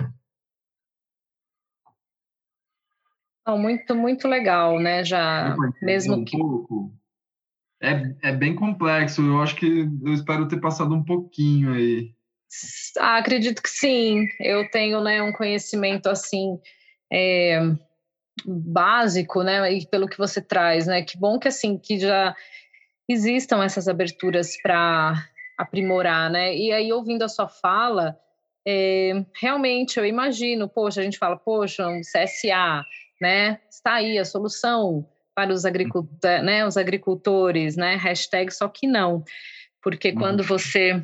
[3.46, 5.04] Não, muito, muito legal, né?
[5.04, 6.36] Já mesmo um que.
[6.36, 6.92] Pouco.
[7.86, 9.22] É, é bem complexo.
[9.22, 12.12] Eu acho que eu espero ter passado um pouquinho aí.
[12.98, 14.26] Ah, acredito que sim.
[14.40, 16.60] Eu tenho né, um conhecimento assim
[17.12, 17.60] é,
[18.46, 19.72] básico, né?
[19.74, 21.04] E pelo que você traz, né?
[21.04, 22.36] Que bom que assim que já
[23.08, 25.24] existam essas aberturas para
[25.58, 26.56] aprimorar, né?
[26.56, 28.18] E aí ouvindo a sua fala,
[28.68, 32.84] é, realmente eu imagino, poxa, a gente fala, poxa, um CSA,
[33.22, 33.60] né?
[33.70, 37.96] Está aí a solução para os, agricultores, né, os agricultores, né?
[37.98, 39.24] Hashtag só que não.
[39.84, 40.16] Porque uhum.
[40.16, 41.04] quando você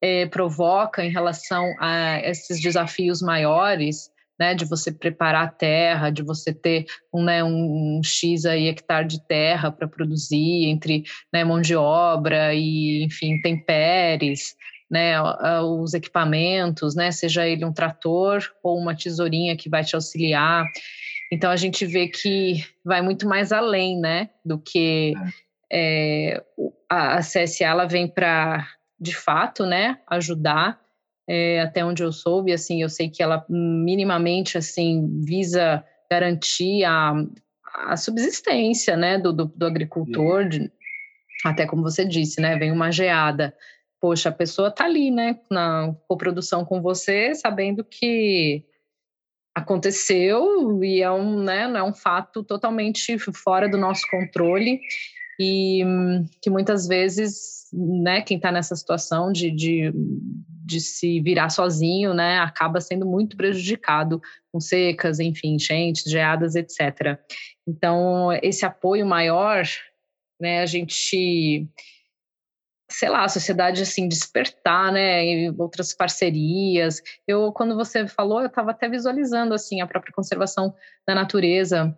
[0.00, 6.22] é, provoca em relação a esses desafios maiores, né, de você preparar a terra, de
[6.22, 11.44] você ter um, né, um, um X aí hectare de terra para produzir, entre né,
[11.44, 14.56] mão de obra e, enfim, temperes,
[14.90, 15.14] né,
[15.62, 20.66] os equipamentos, né, seja ele um trator ou uma tesourinha que vai te auxiliar.
[21.32, 25.14] Então a gente vê que vai muito mais além, né, do que
[25.72, 26.44] é,
[26.86, 28.68] a, a CSA ela vem para
[29.00, 30.78] de fato, né, ajudar.
[31.26, 37.14] É, até onde eu soube, assim, eu sei que ela minimamente assim visa garantir a,
[37.76, 40.46] a subsistência, né, do, do, do agricultor.
[40.46, 40.70] De,
[41.46, 43.56] até como você disse, né, vem uma geada.
[43.98, 48.66] Poxa, a pessoa tá ali, né, na coprodução com você, sabendo que
[49.54, 54.80] aconteceu e é um, né, é um fato totalmente fora do nosso controle
[55.38, 55.82] e
[56.40, 59.92] que muitas vezes, né, quem está nessa situação de, de,
[60.64, 67.18] de, se virar sozinho, né, acaba sendo muito prejudicado com secas, enfim, enchentes, geadas, etc.
[67.66, 69.64] Então, esse apoio maior,
[70.40, 71.66] né, a gente
[72.90, 77.02] sei lá, a sociedade assim despertar, né, e outras parcerias.
[77.26, 80.74] Eu quando você falou, eu estava até visualizando assim a própria conservação
[81.06, 81.96] da natureza,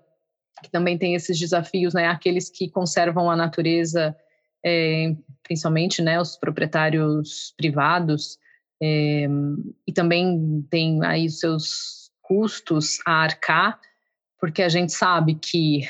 [0.62, 4.16] que também tem esses desafios, né, aqueles que conservam a natureza,
[4.64, 8.38] é, principalmente, né, os proprietários privados,
[8.82, 9.26] é,
[9.86, 13.78] e também tem aí seus custos a arcar,
[14.38, 15.82] porque a gente sabe que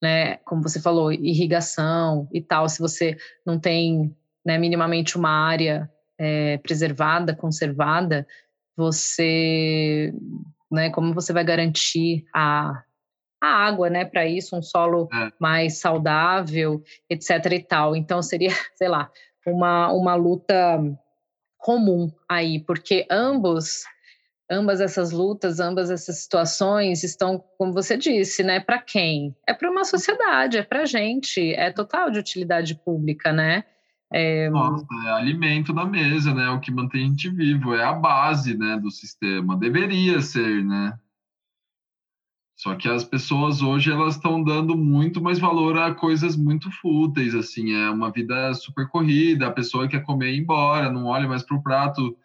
[0.00, 4.14] né, como você falou, irrigação e tal, se você não tem
[4.46, 8.24] né, minimamente uma área é, preservada, conservada,
[8.76, 10.14] você,
[10.70, 12.84] né, como você vai garantir a,
[13.42, 15.32] a água, né, para isso, um solo é.
[15.40, 16.80] mais saudável,
[17.10, 17.96] etc e tal.
[17.96, 19.10] Então seria, sei lá,
[19.44, 20.80] uma, uma luta
[21.58, 23.82] comum aí, porque ambos
[24.48, 29.34] ambas essas lutas, ambas essas situações estão, como você disse, né, para quem?
[29.44, 33.64] É para uma sociedade, é para gente, é total de utilidade pública, né?
[34.12, 34.48] É...
[34.50, 36.48] Nossa, é alimento na mesa, né?
[36.50, 39.56] O que mantém a gente vivo, é a base, né, do sistema.
[39.56, 40.98] Deveria ser, né?
[42.56, 47.34] Só que as pessoas hoje elas estão dando muito mais valor a coisas muito fúteis,
[47.34, 51.28] assim, é uma vida super corrida, a pessoa quer comer e ir embora, não olha
[51.28, 52.16] mais para o prato.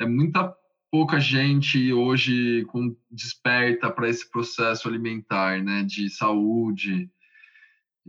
[0.00, 0.54] É muita
[0.92, 7.10] pouca gente hoje com desperta para esse processo alimentar, né, de saúde.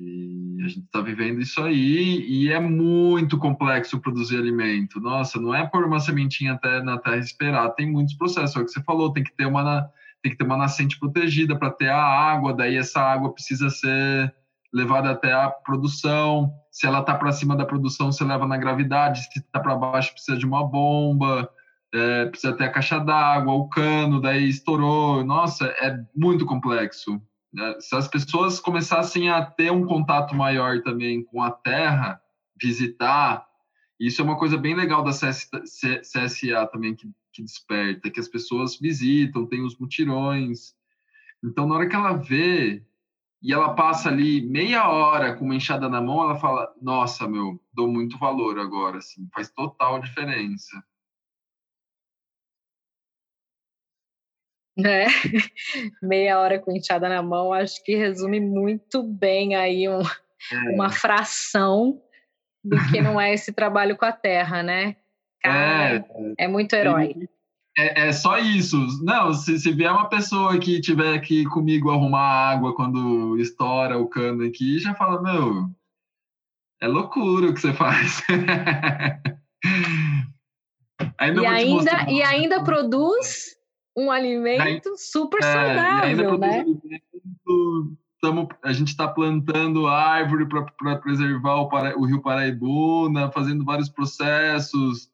[0.03, 4.99] E a gente está vivendo isso aí e é muito complexo produzir alimento.
[4.99, 8.55] Nossa, não é pôr uma sementinha até na terra esperar, tem muitos processos.
[8.55, 9.87] É o que você falou, tem que ter uma,
[10.23, 14.33] tem que ter uma nascente protegida para ter a água, daí essa água precisa ser
[14.73, 16.51] levada até a produção.
[16.71, 19.23] Se ela está para cima da produção, você leva na gravidade.
[19.31, 21.49] Se está para baixo, precisa de uma bomba.
[21.93, 25.25] É, precisa ter a caixa d'água, o cano, daí estourou.
[25.25, 27.21] Nossa, é muito complexo.
[27.57, 32.21] É, se as pessoas começassem a ter um contato maior também com a terra,
[32.61, 33.45] visitar,
[33.99, 35.49] isso é uma coisa bem legal da CS,
[36.01, 40.73] CSA também que, que desperta, que as pessoas visitam, tem os mutirões.
[41.43, 42.83] Então, na hora que ela vê
[43.41, 47.59] e ela passa ali meia hora com uma enxada na mão, ela fala: Nossa, meu,
[47.73, 50.83] dou muito valor agora, assim, faz total diferença.
[54.77, 55.07] Né?
[56.01, 60.73] Meia hora com enxada na mão, acho que resume muito bem aí um, é.
[60.73, 62.01] uma fração
[62.63, 64.95] do que não é esse trabalho com a terra, né?
[65.41, 66.05] Cara,
[66.37, 67.15] é, é muito herói.
[67.77, 68.77] É, é, só isso.
[69.03, 74.07] Não, se, se vier uma pessoa que tiver aqui comigo arrumar água quando estoura o
[74.07, 75.69] cano aqui, já fala, meu,
[76.81, 78.21] é loucura o que você faz.
[81.17, 83.55] ainda e, ainda, e ainda produz
[83.95, 86.65] um alimento super saudável, é, né?
[88.21, 93.89] Tamo, a gente está plantando árvore para preservar o, Para, o Rio Paraibuna, fazendo vários
[93.89, 95.09] processos,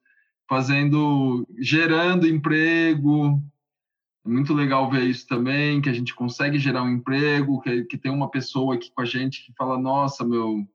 [0.48, 3.42] fazendo, gerando emprego.
[4.26, 7.98] É muito legal ver isso também, que a gente consegue gerar um emprego, que, que
[7.98, 10.68] tem uma pessoa aqui com a gente que fala, nossa, meu,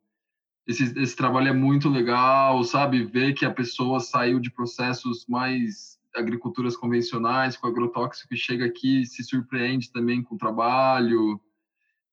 [0.66, 3.04] esse, esse trabalho é muito legal, sabe?
[3.04, 9.04] Ver que a pessoa saiu de processos mais agriculturas convencionais, com agrotóxico, e chega aqui
[9.06, 11.40] se surpreende também com o trabalho,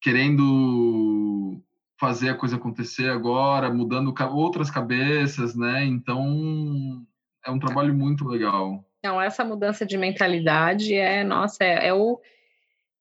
[0.00, 1.60] querendo
[1.98, 5.84] fazer a coisa acontecer agora, mudando outras cabeças, né?
[5.84, 7.04] Então,
[7.44, 8.84] é um trabalho muito legal.
[8.98, 12.20] Então, essa mudança de mentalidade é, nossa, é, é o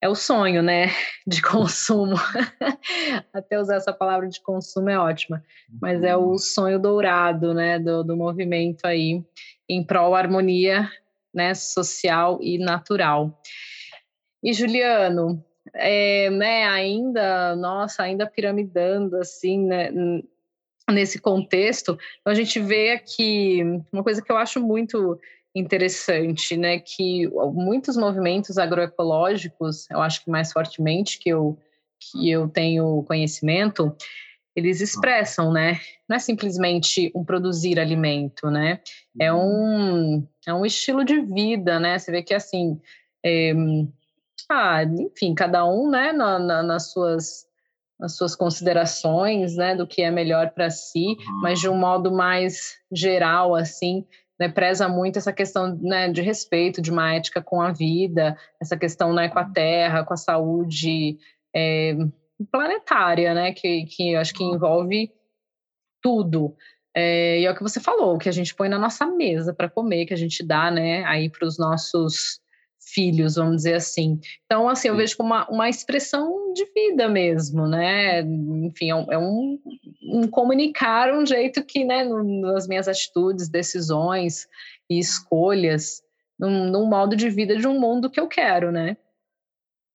[0.01, 0.87] é o sonho, né,
[1.27, 2.15] de consumo.
[3.33, 5.43] Até usar essa palavra de consumo é ótima,
[5.81, 6.37] mas é o uhum.
[6.37, 9.21] sonho dourado, né, do, do movimento aí
[9.69, 10.89] em prol harmonia,
[11.33, 13.39] né, social e natural.
[14.43, 15.43] E Juliano,
[15.73, 19.91] é, né, ainda, nossa, ainda piramidando assim, né,
[20.89, 23.61] nesse contexto, a gente vê aqui
[23.93, 25.19] uma coisa que eu acho muito
[25.53, 31.57] interessante, né, que muitos movimentos agroecológicos, eu acho que mais fortemente que eu
[31.99, 33.93] que eu tenho conhecimento,
[34.59, 35.79] eles expressam, né?
[36.07, 38.79] Não é simplesmente um produzir alimento, né?
[39.19, 40.17] É uhum.
[40.19, 41.97] um, é um estilo de vida, né?
[41.97, 42.79] Você vê que assim,
[43.25, 43.53] é,
[44.49, 47.47] ah, enfim, cada um, né, na, na, nas suas
[47.99, 51.41] nas suas considerações, né, do que é melhor para si, uhum.
[51.41, 54.05] mas de um modo mais geral, assim,
[54.39, 58.77] né, preza muito essa questão né, de respeito, de uma ética com a vida, essa
[58.77, 61.17] questão né, com a terra, com a saúde
[61.53, 61.97] é,
[62.45, 65.11] planetária, né, que, que acho que envolve
[66.01, 66.55] tudo.
[66.95, 69.69] É, e é o que você falou, que a gente põe na nossa mesa para
[69.69, 72.41] comer, que a gente dá né, aí para os nossos
[72.93, 74.19] filhos, vamos dizer assim.
[74.45, 78.21] Então, assim, eu vejo como uma, uma expressão de vida mesmo, né?
[78.21, 79.59] Enfim, é um, é um,
[80.03, 84.47] um comunicar um jeito que, né, nas minhas atitudes, decisões
[84.89, 86.01] e escolhas,
[86.37, 88.97] num, num, modo de vida de um mundo que eu quero, né?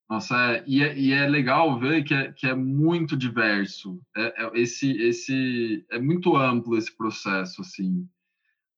[0.08, 4.00] Nossa, é, e, é, e é legal ver que é, que é muito diverso.
[4.16, 8.06] É, é, esse, esse, é muito amplo esse processo, assim.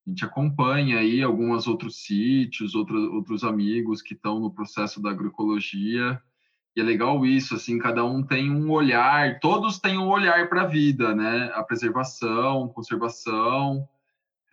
[0.05, 5.09] A gente acompanha aí alguns outros sítios, outros, outros amigos que estão no processo da
[5.09, 6.21] agroecologia.
[6.75, 10.61] E é legal isso, assim, cada um tem um olhar, todos têm um olhar para
[10.61, 11.51] a vida, né?
[11.55, 13.87] A preservação, conservação,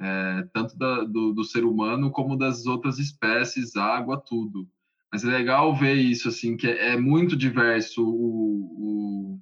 [0.00, 4.68] é, tanto da, do, do, ser humano como das outras espécies, água, tudo.
[5.14, 9.40] Mas é legal ver isso, assim, que é, muito diverso o, o,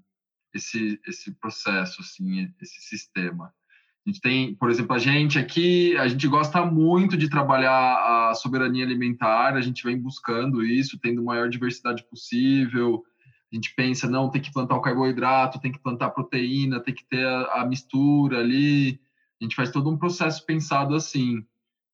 [0.53, 3.47] esse, esse processo, assim, esse sistema.
[3.47, 8.35] A gente tem, por exemplo, a gente aqui, a gente gosta muito de trabalhar a
[8.35, 13.03] soberania alimentar, a gente vem buscando isso, tendo maior diversidade possível.
[13.51, 17.09] A gente pensa, não, tem que plantar o carboidrato, tem que plantar proteína, tem que
[17.09, 19.01] ter a, a mistura ali.
[19.41, 21.43] A gente faz todo um processo pensado assim.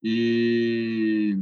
[0.02, 1.38] E,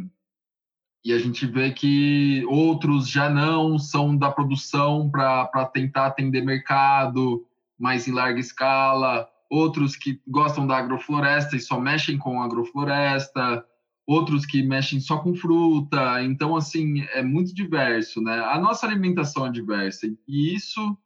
[1.06, 7.46] e a gente vê que outros já não são da produção para tentar atender mercado
[7.78, 13.64] mais em larga escala outros que gostam da agrofloresta e só mexem com agrofloresta,
[14.06, 16.22] outros que mexem só com fruta.
[16.22, 18.38] Então, assim, é muito diverso, né?
[18.40, 20.96] A nossa alimentação é diversa e isso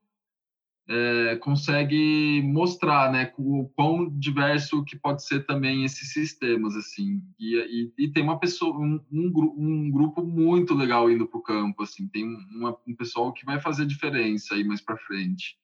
[0.90, 7.22] é, consegue mostrar, né, o quão diverso que pode ser também esses sistemas, assim.
[7.38, 7.56] E,
[7.98, 11.84] e, e tem uma pessoa, um, um, um, grupo muito legal indo para o campo,
[11.84, 12.08] assim.
[12.08, 15.60] Tem uma, um pessoal que vai fazer diferença aí mais para frente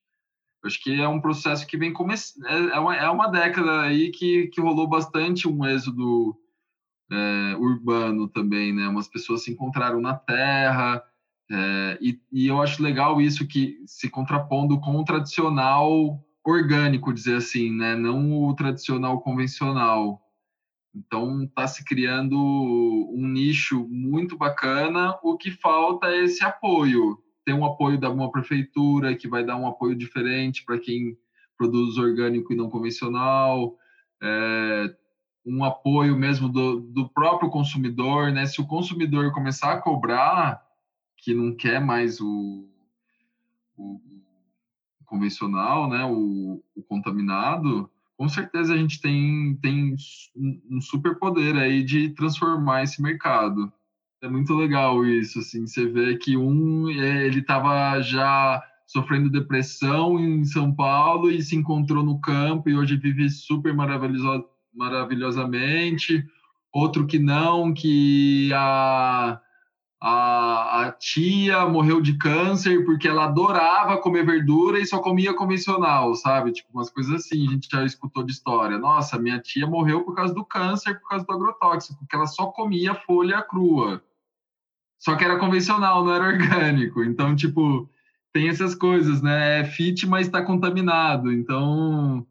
[0.67, 2.45] Acho que é um processo que vem começando.
[2.47, 6.37] É, é, uma, é uma década aí que, que rolou bastante um êxodo
[7.11, 8.89] é, urbano também, né?
[8.89, 11.03] Umas pessoas se encontraram na terra,
[11.51, 17.37] é, e, e, eu acho legal isso que se contrapondo com o tradicional orgânico, dizer
[17.37, 17.95] assim, né?
[17.95, 20.21] Não o tradicional convencional.
[20.95, 25.17] Então está se criando um nicho muito bacana.
[25.23, 27.19] O que falta é esse apoio.
[27.45, 31.17] Tem um apoio da uma prefeitura que vai dar um apoio diferente para quem
[31.57, 33.77] produz orgânico e não convencional.
[34.21, 34.95] É,
[35.45, 38.47] um apoio mesmo do, do próprio consumidor, né?
[38.47, 40.66] Se o consumidor começar a cobrar
[41.27, 42.69] que não quer mais o,
[43.77, 44.01] o,
[45.05, 46.05] convencional, né?
[46.05, 49.97] O, o, contaminado, com certeza a gente tem, tem
[50.71, 53.73] um, super poder aí de transformar esse mercado.
[54.23, 60.21] É muito legal isso, assim, você vê que um, é, ele estava já sofrendo depressão
[60.21, 66.25] em São Paulo e se encontrou no campo e hoje vive super maravilhosamente,
[66.73, 69.41] outro que não, que a,
[70.01, 76.15] a, a, tia morreu de câncer porque ela adorava comer verdura e só comia convencional,
[76.15, 76.53] sabe?
[76.53, 78.79] Tipo, umas coisas assim, a gente já escutou de história.
[78.79, 82.47] Nossa, minha tia morreu por causa do câncer, por causa do agrotóxico, porque ela só
[82.47, 84.03] comia folha crua.
[84.99, 87.03] Só que era convencional, não era orgânico.
[87.03, 87.89] Então, tipo,
[88.33, 89.61] tem essas coisas, né?
[89.61, 91.33] É fit, mas está contaminado.
[91.33, 92.27] Então,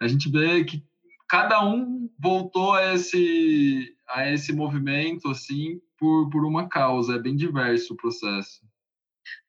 [0.00, 0.84] a gente vê que
[1.28, 7.16] cada um voltou a esse, a esse movimento, assim, por, por uma causa.
[7.16, 8.60] É bem diverso o processo.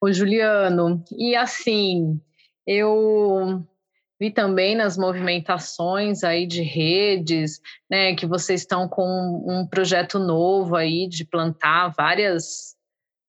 [0.01, 2.19] Ô, Juliano, e assim,
[2.67, 3.65] eu
[4.19, 10.75] vi também nas movimentações aí de redes, né, que vocês estão com um projeto novo
[10.75, 12.75] aí de plantar várias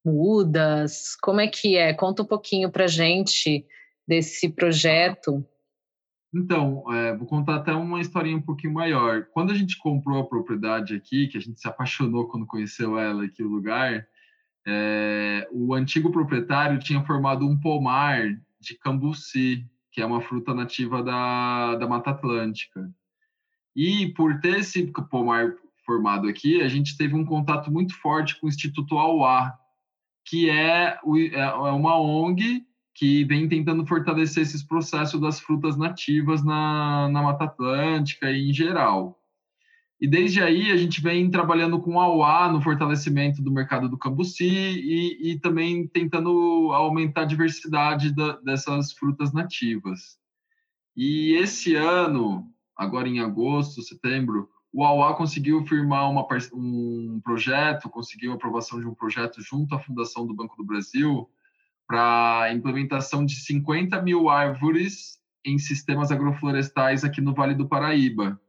[0.05, 1.15] mudas.
[1.23, 1.95] Como é que é?
[1.95, 3.65] Conta um pouquinho para gente
[4.07, 5.47] desse projeto.
[6.33, 9.27] Então, é, vou contar até uma historinha um pouquinho maior.
[9.33, 13.25] Quando a gente comprou a propriedade aqui, que a gente se apaixonou quando conheceu ela
[13.25, 14.07] aqui, o lugar,
[14.67, 18.29] é, o antigo proprietário tinha formado um pomar
[18.61, 22.89] de cambuci, que é uma fruta nativa da, da Mata Atlântica.
[23.75, 25.55] E por ter esse pomar
[25.85, 29.53] formado aqui, a gente teve um contato muito forte com o Instituto Auá,
[30.25, 30.97] que é,
[31.33, 32.65] é, é uma ONG
[33.01, 38.53] que vem tentando fortalecer esses processos das frutas nativas na, na Mata Atlântica e em
[38.53, 39.19] geral.
[39.99, 43.97] E desde aí a gente vem trabalhando com a UA no fortalecimento do mercado do
[43.97, 46.31] cambuci e, e também tentando
[46.75, 50.19] aumentar a diversidade da, dessas frutas nativas.
[50.95, 58.33] E esse ano, agora em agosto, setembro, o AUA conseguiu firmar uma, um projeto, conseguiu
[58.33, 61.27] a aprovação de um projeto junto à Fundação do Banco do Brasil,
[61.91, 68.41] para implementação de 50 mil árvores em sistemas agroflorestais aqui no Vale do Paraíba.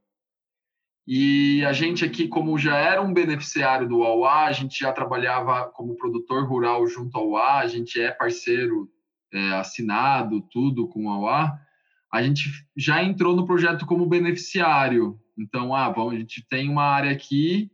[1.08, 5.68] E a gente aqui, como já era um beneficiário do AUA, a gente já trabalhava
[5.70, 8.88] como produtor rural junto ao AUA, a gente é parceiro
[9.34, 11.52] é, assinado, tudo com o AUA,
[12.14, 12.44] a gente
[12.78, 15.20] já entrou no projeto como beneficiário.
[15.36, 17.72] Então, ah, bom, a gente tem uma área aqui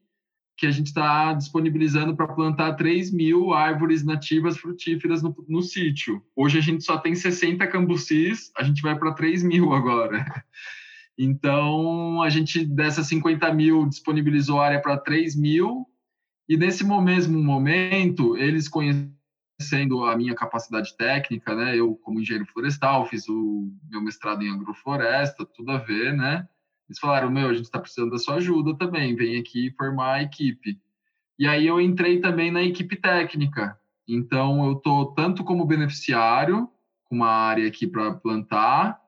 [0.58, 6.22] que a gente está disponibilizando para plantar 3 mil árvores nativas frutíferas no, no, sítio.
[6.36, 10.26] Hoje a gente só tem 60 cambucis, a gente vai para 3 mil agora.
[11.16, 15.86] Então, a gente dessas 50 mil disponibilizou área para 3 mil,
[16.50, 21.76] e nesse mesmo momento, eles conhecendo a minha capacidade técnica, né?
[21.76, 26.48] Eu, como engenheiro florestal, fiz o meu mestrado em agrofloresta, tudo a ver, né?
[26.90, 30.24] Eles falaram, meu, a gente está precisando da sua ajuda também, vem aqui formar a
[30.24, 30.80] equipe.
[31.38, 33.78] E aí eu entrei também na equipe técnica.
[34.08, 36.70] Então eu tô tanto como beneficiário,
[37.06, 39.00] com uma área aqui para plantar,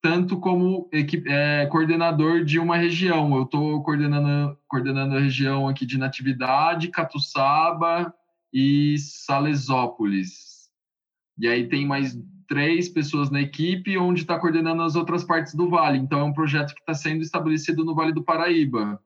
[0.00, 3.34] tanto como equipe, é, coordenador de uma região.
[3.36, 8.14] Eu estou coordenando, coordenando a região aqui de Natividade, Catuçaba
[8.52, 10.70] e Salesópolis.
[11.38, 12.16] E aí tem mais
[12.54, 15.98] três pessoas na equipe, onde está coordenando as outras partes do Vale.
[15.98, 19.02] Então, é um projeto que está sendo estabelecido no Vale do Paraíba.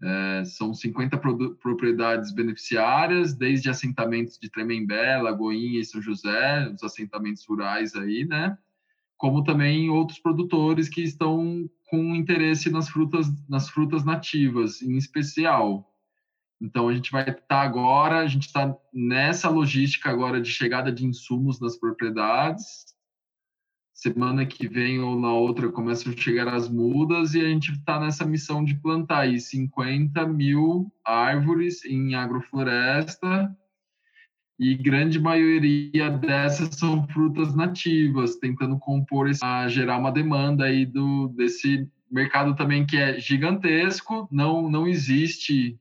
[0.00, 1.18] É, são 50
[1.60, 8.56] propriedades beneficiárias, desde assentamentos de Tremembé, Lagoinha e São José, os assentamentos rurais aí, né?
[9.18, 15.89] Como também outros produtores que estão com interesse nas frutas, nas frutas nativas, em especial.
[16.60, 20.92] Então, a gente vai estar tá agora, a gente está nessa logística agora de chegada
[20.92, 22.84] de insumos nas propriedades.
[23.94, 28.00] Semana que vem ou na outra começam a chegar as mudas e a gente está
[28.00, 33.54] nessa missão de plantar aí 50 mil árvores em agrofloresta
[34.60, 41.28] e grande maioria dessas são frutas nativas, tentando compor a gerar uma demanda aí do
[41.28, 45.80] desse mercado também que é gigantesco, não não existe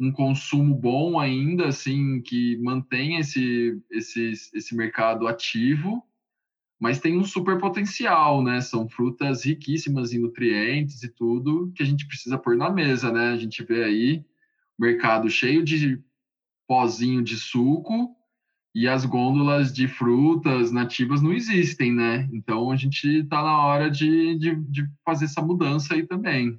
[0.00, 6.02] um consumo bom ainda assim que mantenha esse esse esse mercado ativo,
[6.80, 8.62] mas tem um super potencial, né?
[8.62, 13.32] São frutas riquíssimas em nutrientes e tudo que a gente precisa pôr na mesa, né?
[13.32, 14.24] A gente vê aí
[14.78, 16.02] mercado cheio de
[16.66, 18.16] pozinho de suco
[18.74, 22.28] e as gôndolas de frutas nativas não existem, né?
[22.32, 26.58] Então a gente está na hora de, de, de, fazer essa mudança aí também.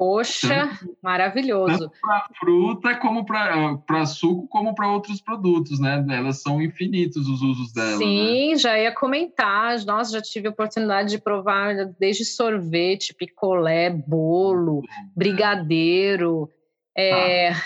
[0.00, 1.92] Poxa, tanto, maravilhoso.
[2.00, 6.02] Para fruta, como para suco, como para outros produtos, né?
[6.08, 7.98] Elas são infinitos os usos delas.
[7.98, 8.06] Né?
[8.06, 8.56] Sim, né?
[8.56, 9.78] já ia comentar.
[9.84, 14.80] Nossa, já tive a oportunidade de provar desde sorvete, picolé, bolo,
[15.14, 16.48] brigadeiro.
[16.96, 17.62] É, tá.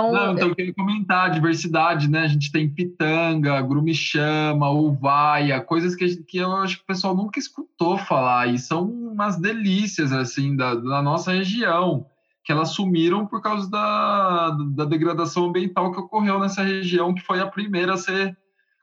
[0.00, 2.20] Então, Não, então eu queria comentar a diversidade, né?
[2.20, 7.40] A gente tem pitanga, grumichama, uvaia, coisas que, que eu acho que o pessoal nunca
[7.40, 12.06] escutou falar e são umas delícias, assim, da, da nossa região,
[12.44, 17.40] que elas sumiram por causa da, da degradação ambiental que ocorreu nessa região, que foi
[17.40, 18.38] a primeira a ser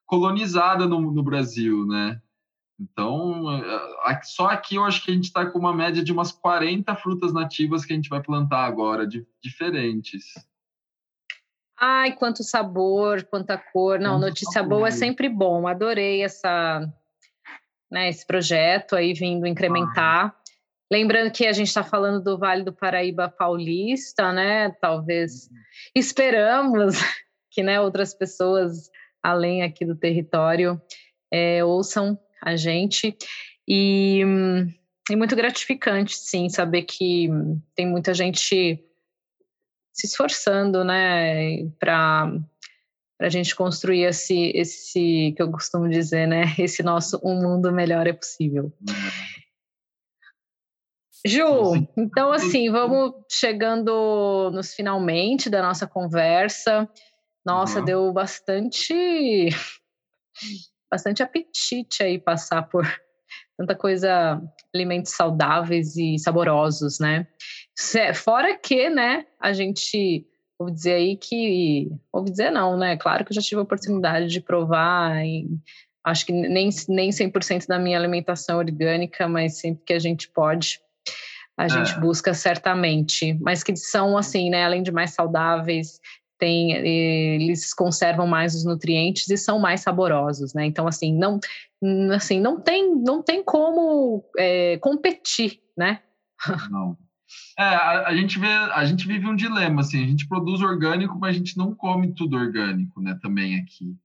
[0.06, 2.20] colonizada no, no Brasil, né?
[2.78, 3.46] Então,
[4.24, 7.32] só aqui eu acho que a gente está com uma média de umas 40 frutas
[7.32, 10.34] nativas que a gente vai plantar agora, de, diferentes.
[11.80, 14.00] Ai, quanto sabor, quanta cor.
[14.00, 15.68] Não, notícia boa é sempre bom.
[15.68, 16.88] Adorei essa,
[17.92, 20.36] né, esse projeto aí vindo incrementar.
[20.92, 24.70] Lembrando que a gente está falando do Vale do Paraíba Paulista, né?
[24.80, 25.58] Talvez uhum.
[25.96, 26.96] esperamos
[27.52, 28.90] que né, outras pessoas
[29.22, 30.80] além aqui do território
[31.32, 33.18] é, ouçam a gente.
[33.68, 34.22] E
[35.10, 37.30] é muito gratificante, sim, saber que
[37.76, 38.84] tem muita gente
[39.96, 42.30] se esforçando, né, para
[43.22, 48.06] a gente construir esse, esse que eu costumo dizer, né, esse nosso um mundo melhor
[48.06, 48.74] é possível.
[51.26, 56.88] Ju, então assim, vamos chegando nos finalmente da nossa conversa.
[57.44, 57.86] Nossa, uhum.
[57.86, 59.50] deu bastante
[60.92, 62.86] bastante apetite aí passar por
[63.58, 64.42] tanta coisa,
[64.74, 67.28] alimentos saudáveis e saborosos, né?
[68.14, 70.26] Fora que, né, a gente,
[70.58, 72.96] vou dizer aí que, vou dizer não, né?
[72.98, 75.48] Claro que eu já tive a oportunidade de provar, e
[76.04, 80.80] acho que nem, nem 100% da minha alimentação orgânica, mas sempre que a gente pode,
[81.58, 82.00] a gente é.
[82.00, 83.38] busca certamente.
[83.42, 86.00] Mas que são, assim, né, além de mais saudáveis,
[86.38, 90.66] tem, eles conservam mais os nutrientes e são mais saborosos, né?
[90.66, 91.40] Então, assim, não,
[92.14, 96.02] assim, não tem, não tem como é, competir, né?
[96.70, 96.98] Não.
[97.58, 101.18] É, a, a, gente vê, a gente vive um dilema, assim, a gente produz orgânico,
[101.18, 103.96] mas a gente não come tudo orgânico, né, também aqui.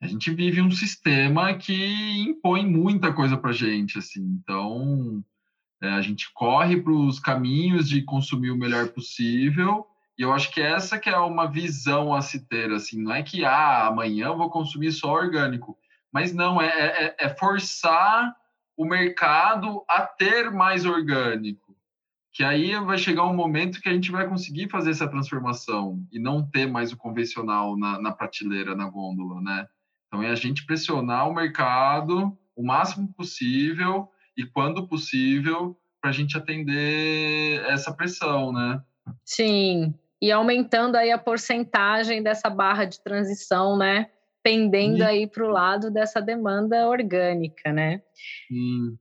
[0.00, 5.22] A gente vive um sistema que impõe muita coisa para gente, assim, então
[5.82, 9.86] é, a gente corre para os caminhos de consumir o melhor possível,
[10.18, 13.22] e eu acho que essa que é uma visão a se ter, assim, não é
[13.22, 15.76] que, ah, amanhã eu vou consumir só orgânico,
[16.12, 18.34] mas não, é, é, é forçar
[18.76, 21.69] o mercado a ter mais orgânico
[22.32, 26.18] que aí vai chegar um momento que a gente vai conseguir fazer essa transformação e
[26.18, 29.66] não ter mais o convencional na, na prateleira, na gôndola, né?
[30.06, 36.12] Então é a gente pressionar o mercado o máximo possível e quando possível para a
[36.12, 38.82] gente atender essa pressão, né?
[39.24, 44.10] Sim, e aumentando aí a porcentagem dessa barra de transição, né?
[44.42, 45.02] Pendendo e...
[45.02, 48.02] aí para o lado dessa demanda orgânica, né?
[48.48, 48.98] Sim.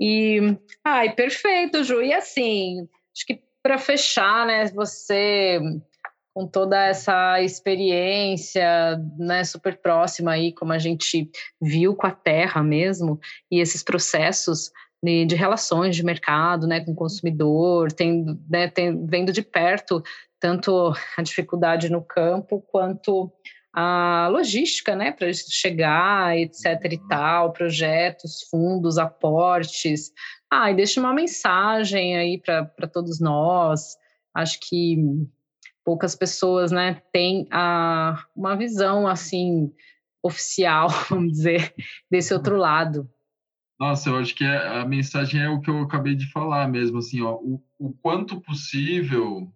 [0.00, 2.02] E, ai, perfeito, Ju.
[2.02, 5.60] E assim, acho que para fechar, né, você
[6.34, 11.30] com toda essa experiência, né, super próxima aí, como a gente
[11.62, 14.72] viu com a terra mesmo, e esses processos
[15.02, 17.88] de, de relações de mercado, né, com o consumidor,
[18.50, 20.02] né, tem, vendo de perto
[20.40, 23.32] tanto a dificuldade no campo quanto
[23.74, 30.12] a logística, né, para chegar, etc e tal, projetos, fundos, aportes.
[30.50, 33.96] Ah, e deixa uma mensagem aí para todos nós.
[34.32, 34.96] Acho que
[35.84, 39.72] poucas pessoas, né, têm a, uma visão assim
[40.22, 41.74] oficial, vamos dizer,
[42.10, 43.10] desse outro lado.
[43.78, 46.98] Nossa, eu acho que é, a mensagem é o que eu acabei de falar mesmo,
[46.98, 49.52] assim, ó, o, o quanto possível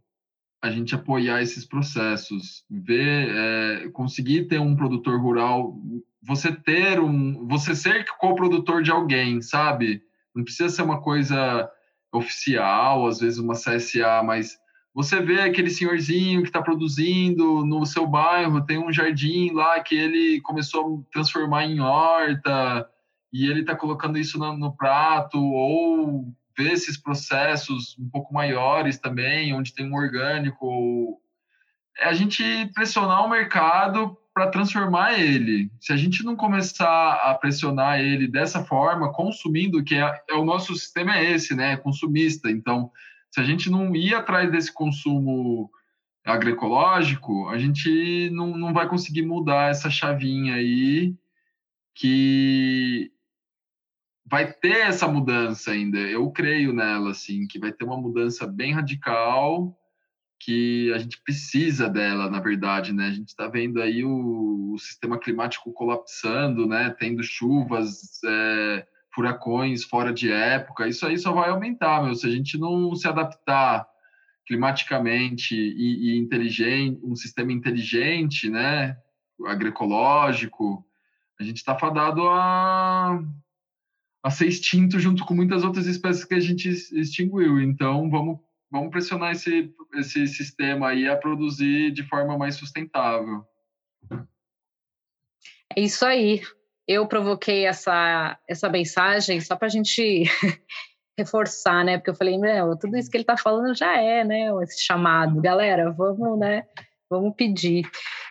[0.61, 5.77] a gente apoiar esses processos, ver, é, conseguir ter um produtor rural,
[6.23, 10.03] você ter um, você ser coprodutor de alguém, sabe?
[10.35, 11.71] Não precisa ser uma coisa
[12.13, 14.59] oficial, às vezes uma CSA, mas
[14.95, 19.95] você vê aquele senhorzinho que está produzindo no seu bairro, tem um jardim lá que
[19.95, 22.89] ele começou a transformar em horta
[23.33, 28.99] e ele está colocando isso no, no, prato, ou ver esses processos um pouco maiores
[28.99, 31.21] também, onde tem um orgânico.
[31.97, 32.43] É a gente
[32.75, 35.71] pressionar o mercado para transformar ele.
[35.81, 40.45] Se a gente não começar a pressionar ele dessa forma, consumindo, que é, é o
[40.45, 41.77] nosso sistema é esse, né?
[41.77, 42.51] Consumista.
[42.51, 42.91] Então,
[43.31, 45.71] se a gente não ir atrás desse consumo
[46.25, 51.15] agroecológico, a gente não, não vai conseguir mudar essa chavinha aí
[51.95, 53.11] que
[54.31, 55.99] vai ter essa mudança ainda.
[55.99, 59.77] Eu creio nela, assim, que vai ter uma mudança bem radical
[60.41, 63.09] que a gente precisa dela, na verdade, né?
[63.09, 66.95] A gente está vendo aí o, o, sistema climático colapsando, né?
[66.99, 72.15] Tendo chuvas, é, furacões fora de época, isso aí só vai aumentar, meu.
[72.15, 73.85] Se a gente não se adaptar
[74.47, 78.97] climaticamente e, e inteligente, um sistema inteligente, né,
[79.47, 80.85] agroecológico,
[81.39, 83.21] a gente está fadado a,
[84.23, 87.61] a ser extinto junto com muitas outras espécies que a gente extinguiu.
[87.61, 88.39] Então, vamos,
[88.71, 93.45] vamos pressionar esse, esse sistema aí a produzir de forma mais sustentável.
[95.77, 96.41] É isso aí
[96.89, 100.25] eu provoquei essa, essa mensagem só para a gente
[101.19, 101.99] reforçar, né?
[101.99, 104.49] Porque eu falei, meu, tudo isso que ele está falando já é, né?
[104.63, 106.65] Esse chamado, galera, vamos, né?
[107.11, 107.87] Vamos pedir.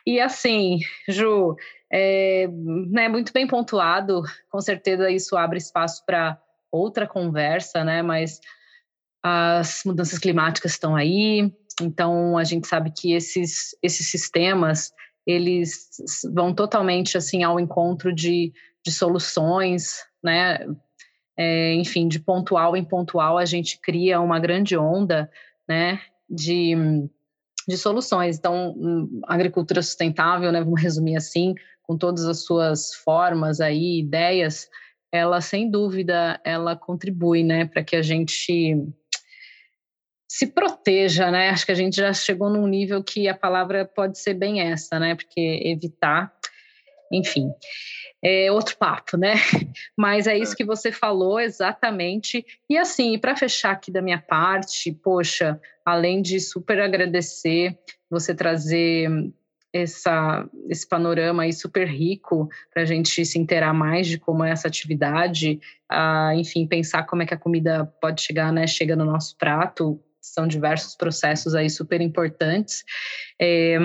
[0.07, 0.79] E assim,
[1.09, 1.57] Ju,
[1.91, 6.41] é né, muito bem pontuado, com certeza isso abre espaço para
[6.71, 8.01] outra conversa, né?
[8.01, 8.39] Mas
[9.21, 14.93] as mudanças climáticas estão aí, então a gente sabe que esses, esses sistemas
[15.25, 15.89] eles
[16.33, 18.53] vão totalmente assim ao encontro de,
[18.85, 20.65] de soluções, né?
[21.35, 25.29] É, enfim, de pontual em pontual a gente cria uma grande onda,
[25.67, 25.99] né?
[26.29, 27.09] De,
[27.67, 28.37] de soluções.
[28.37, 28.75] Então,
[29.27, 30.63] agricultura sustentável, né?
[30.63, 31.53] Vamos resumir assim,
[31.83, 34.69] com todas as suas formas aí, ideias,
[35.11, 38.75] ela sem dúvida ela contribui, né, para que a gente
[40.29, 41.49] se proteja, né?
[41.49, 44.99] Acho que a gente já chegou num nível que a palavra pode ser bem essa,
[44.99, 45.15] né?
[45.15, 46.36] Porque evitar,
[47.11, 47.49] enfim,
[48.23, 49.35] é outro papo, né?
[49.97, 50.55] Mas é isso é.
[50.55, 52.45] que você falou exatamente.
[52.69, 57.77] E assim, para fechar aqui da minha parte, poxa, além de super agradecer
[58.09, 59.09] você trazer
[59.71, 64.51] essa, esse panorama aí super rico para a gente se inteirar mais de como é
[64.51, 68.65] essa atividade, ah, enfim, pensar como é que a comida pode chegar, né?
[68.65, 72.83] Chega no nosso prato, são diversos processos aí super importantes.
[73.39, 73.77] É,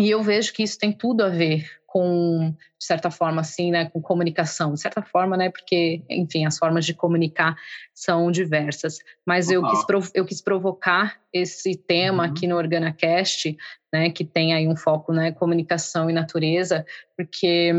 [0.00, 3.84] e eu vejo que isso tem tudo a ver com, de certa forma, assim, né,
[3.84, 7.54] com comunicação, de certa forma, né, porque, enfim, as formas de comunicar
[7.92, 8.96] são diversas.
[9.26, 12.30] Mas eu, quis, eu quis provocar esse tema uhum.
[12.30, 13.54] aqui no OrganaCast,
[13.92, 16.82] né, que tem aí um foco, né, comunicação e natureza,
[17.14, 17.74] porque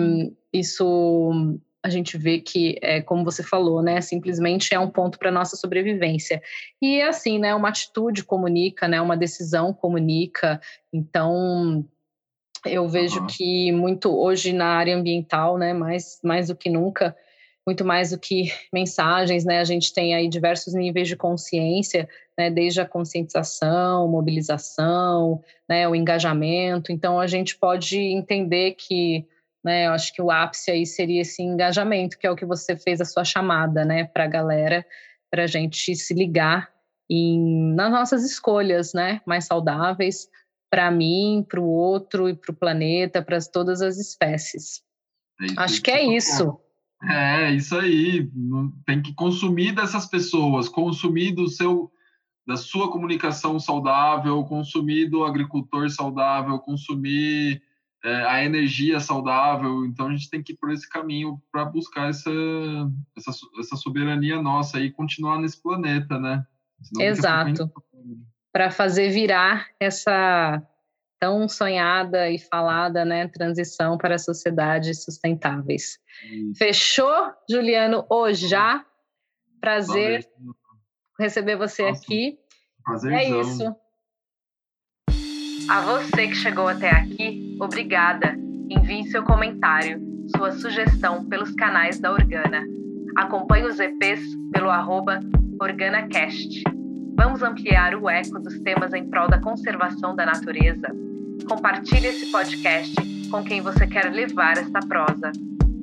[0.54, 5.32] isso a gente vê que, é, como você falou, né, simplesmente é um ponto para
[5.32, 6.40] nossa sobrevivência.
[6.80, 10.62] E assim, né, uma atitude comunica, né, uma decisão comunica.
[10.94, 11.84] Então,
[12.66, 13.28] eu vejo uhum.
[13.28, 17.16] que muito hoje na área ambiental, né, mais, mais do que nunca,
[17.66, 22.08] muito mais do que mensagens, né, a gente tem aí diversos níveis de consciência,
[22.38, 26.92] né, desde a conscientização, mobilização, né, o engajamento.
[26.92, 29.26] Então, a gente pode entender que
[29.64, 29.88] né?
[29.88, 33.00] Eu acho que o ápice aí seria esse engajamento, que é o que você fez
[33.00, 34.86] a sua chamada, né, para a galera,
[35.32, 36.70] para a gente se ligar
[37.10, 40.28] em, nas nossas escolhas, né, mais saudáveis
[40.74, 44.82] para mim, para o outro e para o planeta, para todas as espécies.
[45.40, 46.60] É acho que é isso.
[47.04, 48.28] É, isso aí.
[48.84, 51.92] Tem que consumir dessas pessoas, consumir do seu
[52.46, 57.62] da sua comunicação saudável, consumir do agricultor saudável, consumir
[58.04, 59.86] é, a energia saudável.
[59.86, 62.32] Então a gente tem que ir por esse caminho para buscar essa,
[63.16, 66.44] essa, essa, soberania nossa e continuar nesse planeta, né?
[66.82, 67.72] Senão Exato.
[68.54, 70.62] Para fazer virar essa
[71.20, 75.98] tão sonhada e falada, né, transição para sociedades sustentáveis.
[76.30, 76.58] Isso.
[76.58, 78.06] Fechou, Juliano?
[78.10, 78.86] Hoje já.
[79.62, 80.56] Prazer Valeu.
[81.18, 82.02] receber você Nossa.
[82.04, 82.38] aqui.
[82.84, 83.18] Prazerzão.
[83.18, 83.76] É isso.
[85.70, 88.36] A você que chegou até aqui, obrigada.
[88.70, 90.02] Envie seu comentário,
[90.36, 92.66] sua sugestão pelos canais da Organa.
[93.16, 95.22] Acompanhe os EPs pelo arroba
[95.62, 96.64] OrganaCast.
[97.16, 100.88] Vamos ampliar o eco dos temas em prol da conservação da natureza.
[101.48, 102.96] Compartilhe esse podcast
[103.30, 105.32] com quem você quer levar esta prosa.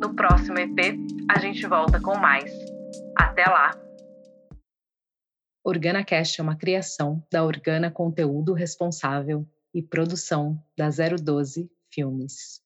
[0.00, 2.52] No próximo EP, a gente volta com mais.
[3.16, 3.70] Até lá!
[5.64, 12.59] OrganaCast é uma criação da Organa Conteúdo Responsável e produção da 012 Filmes.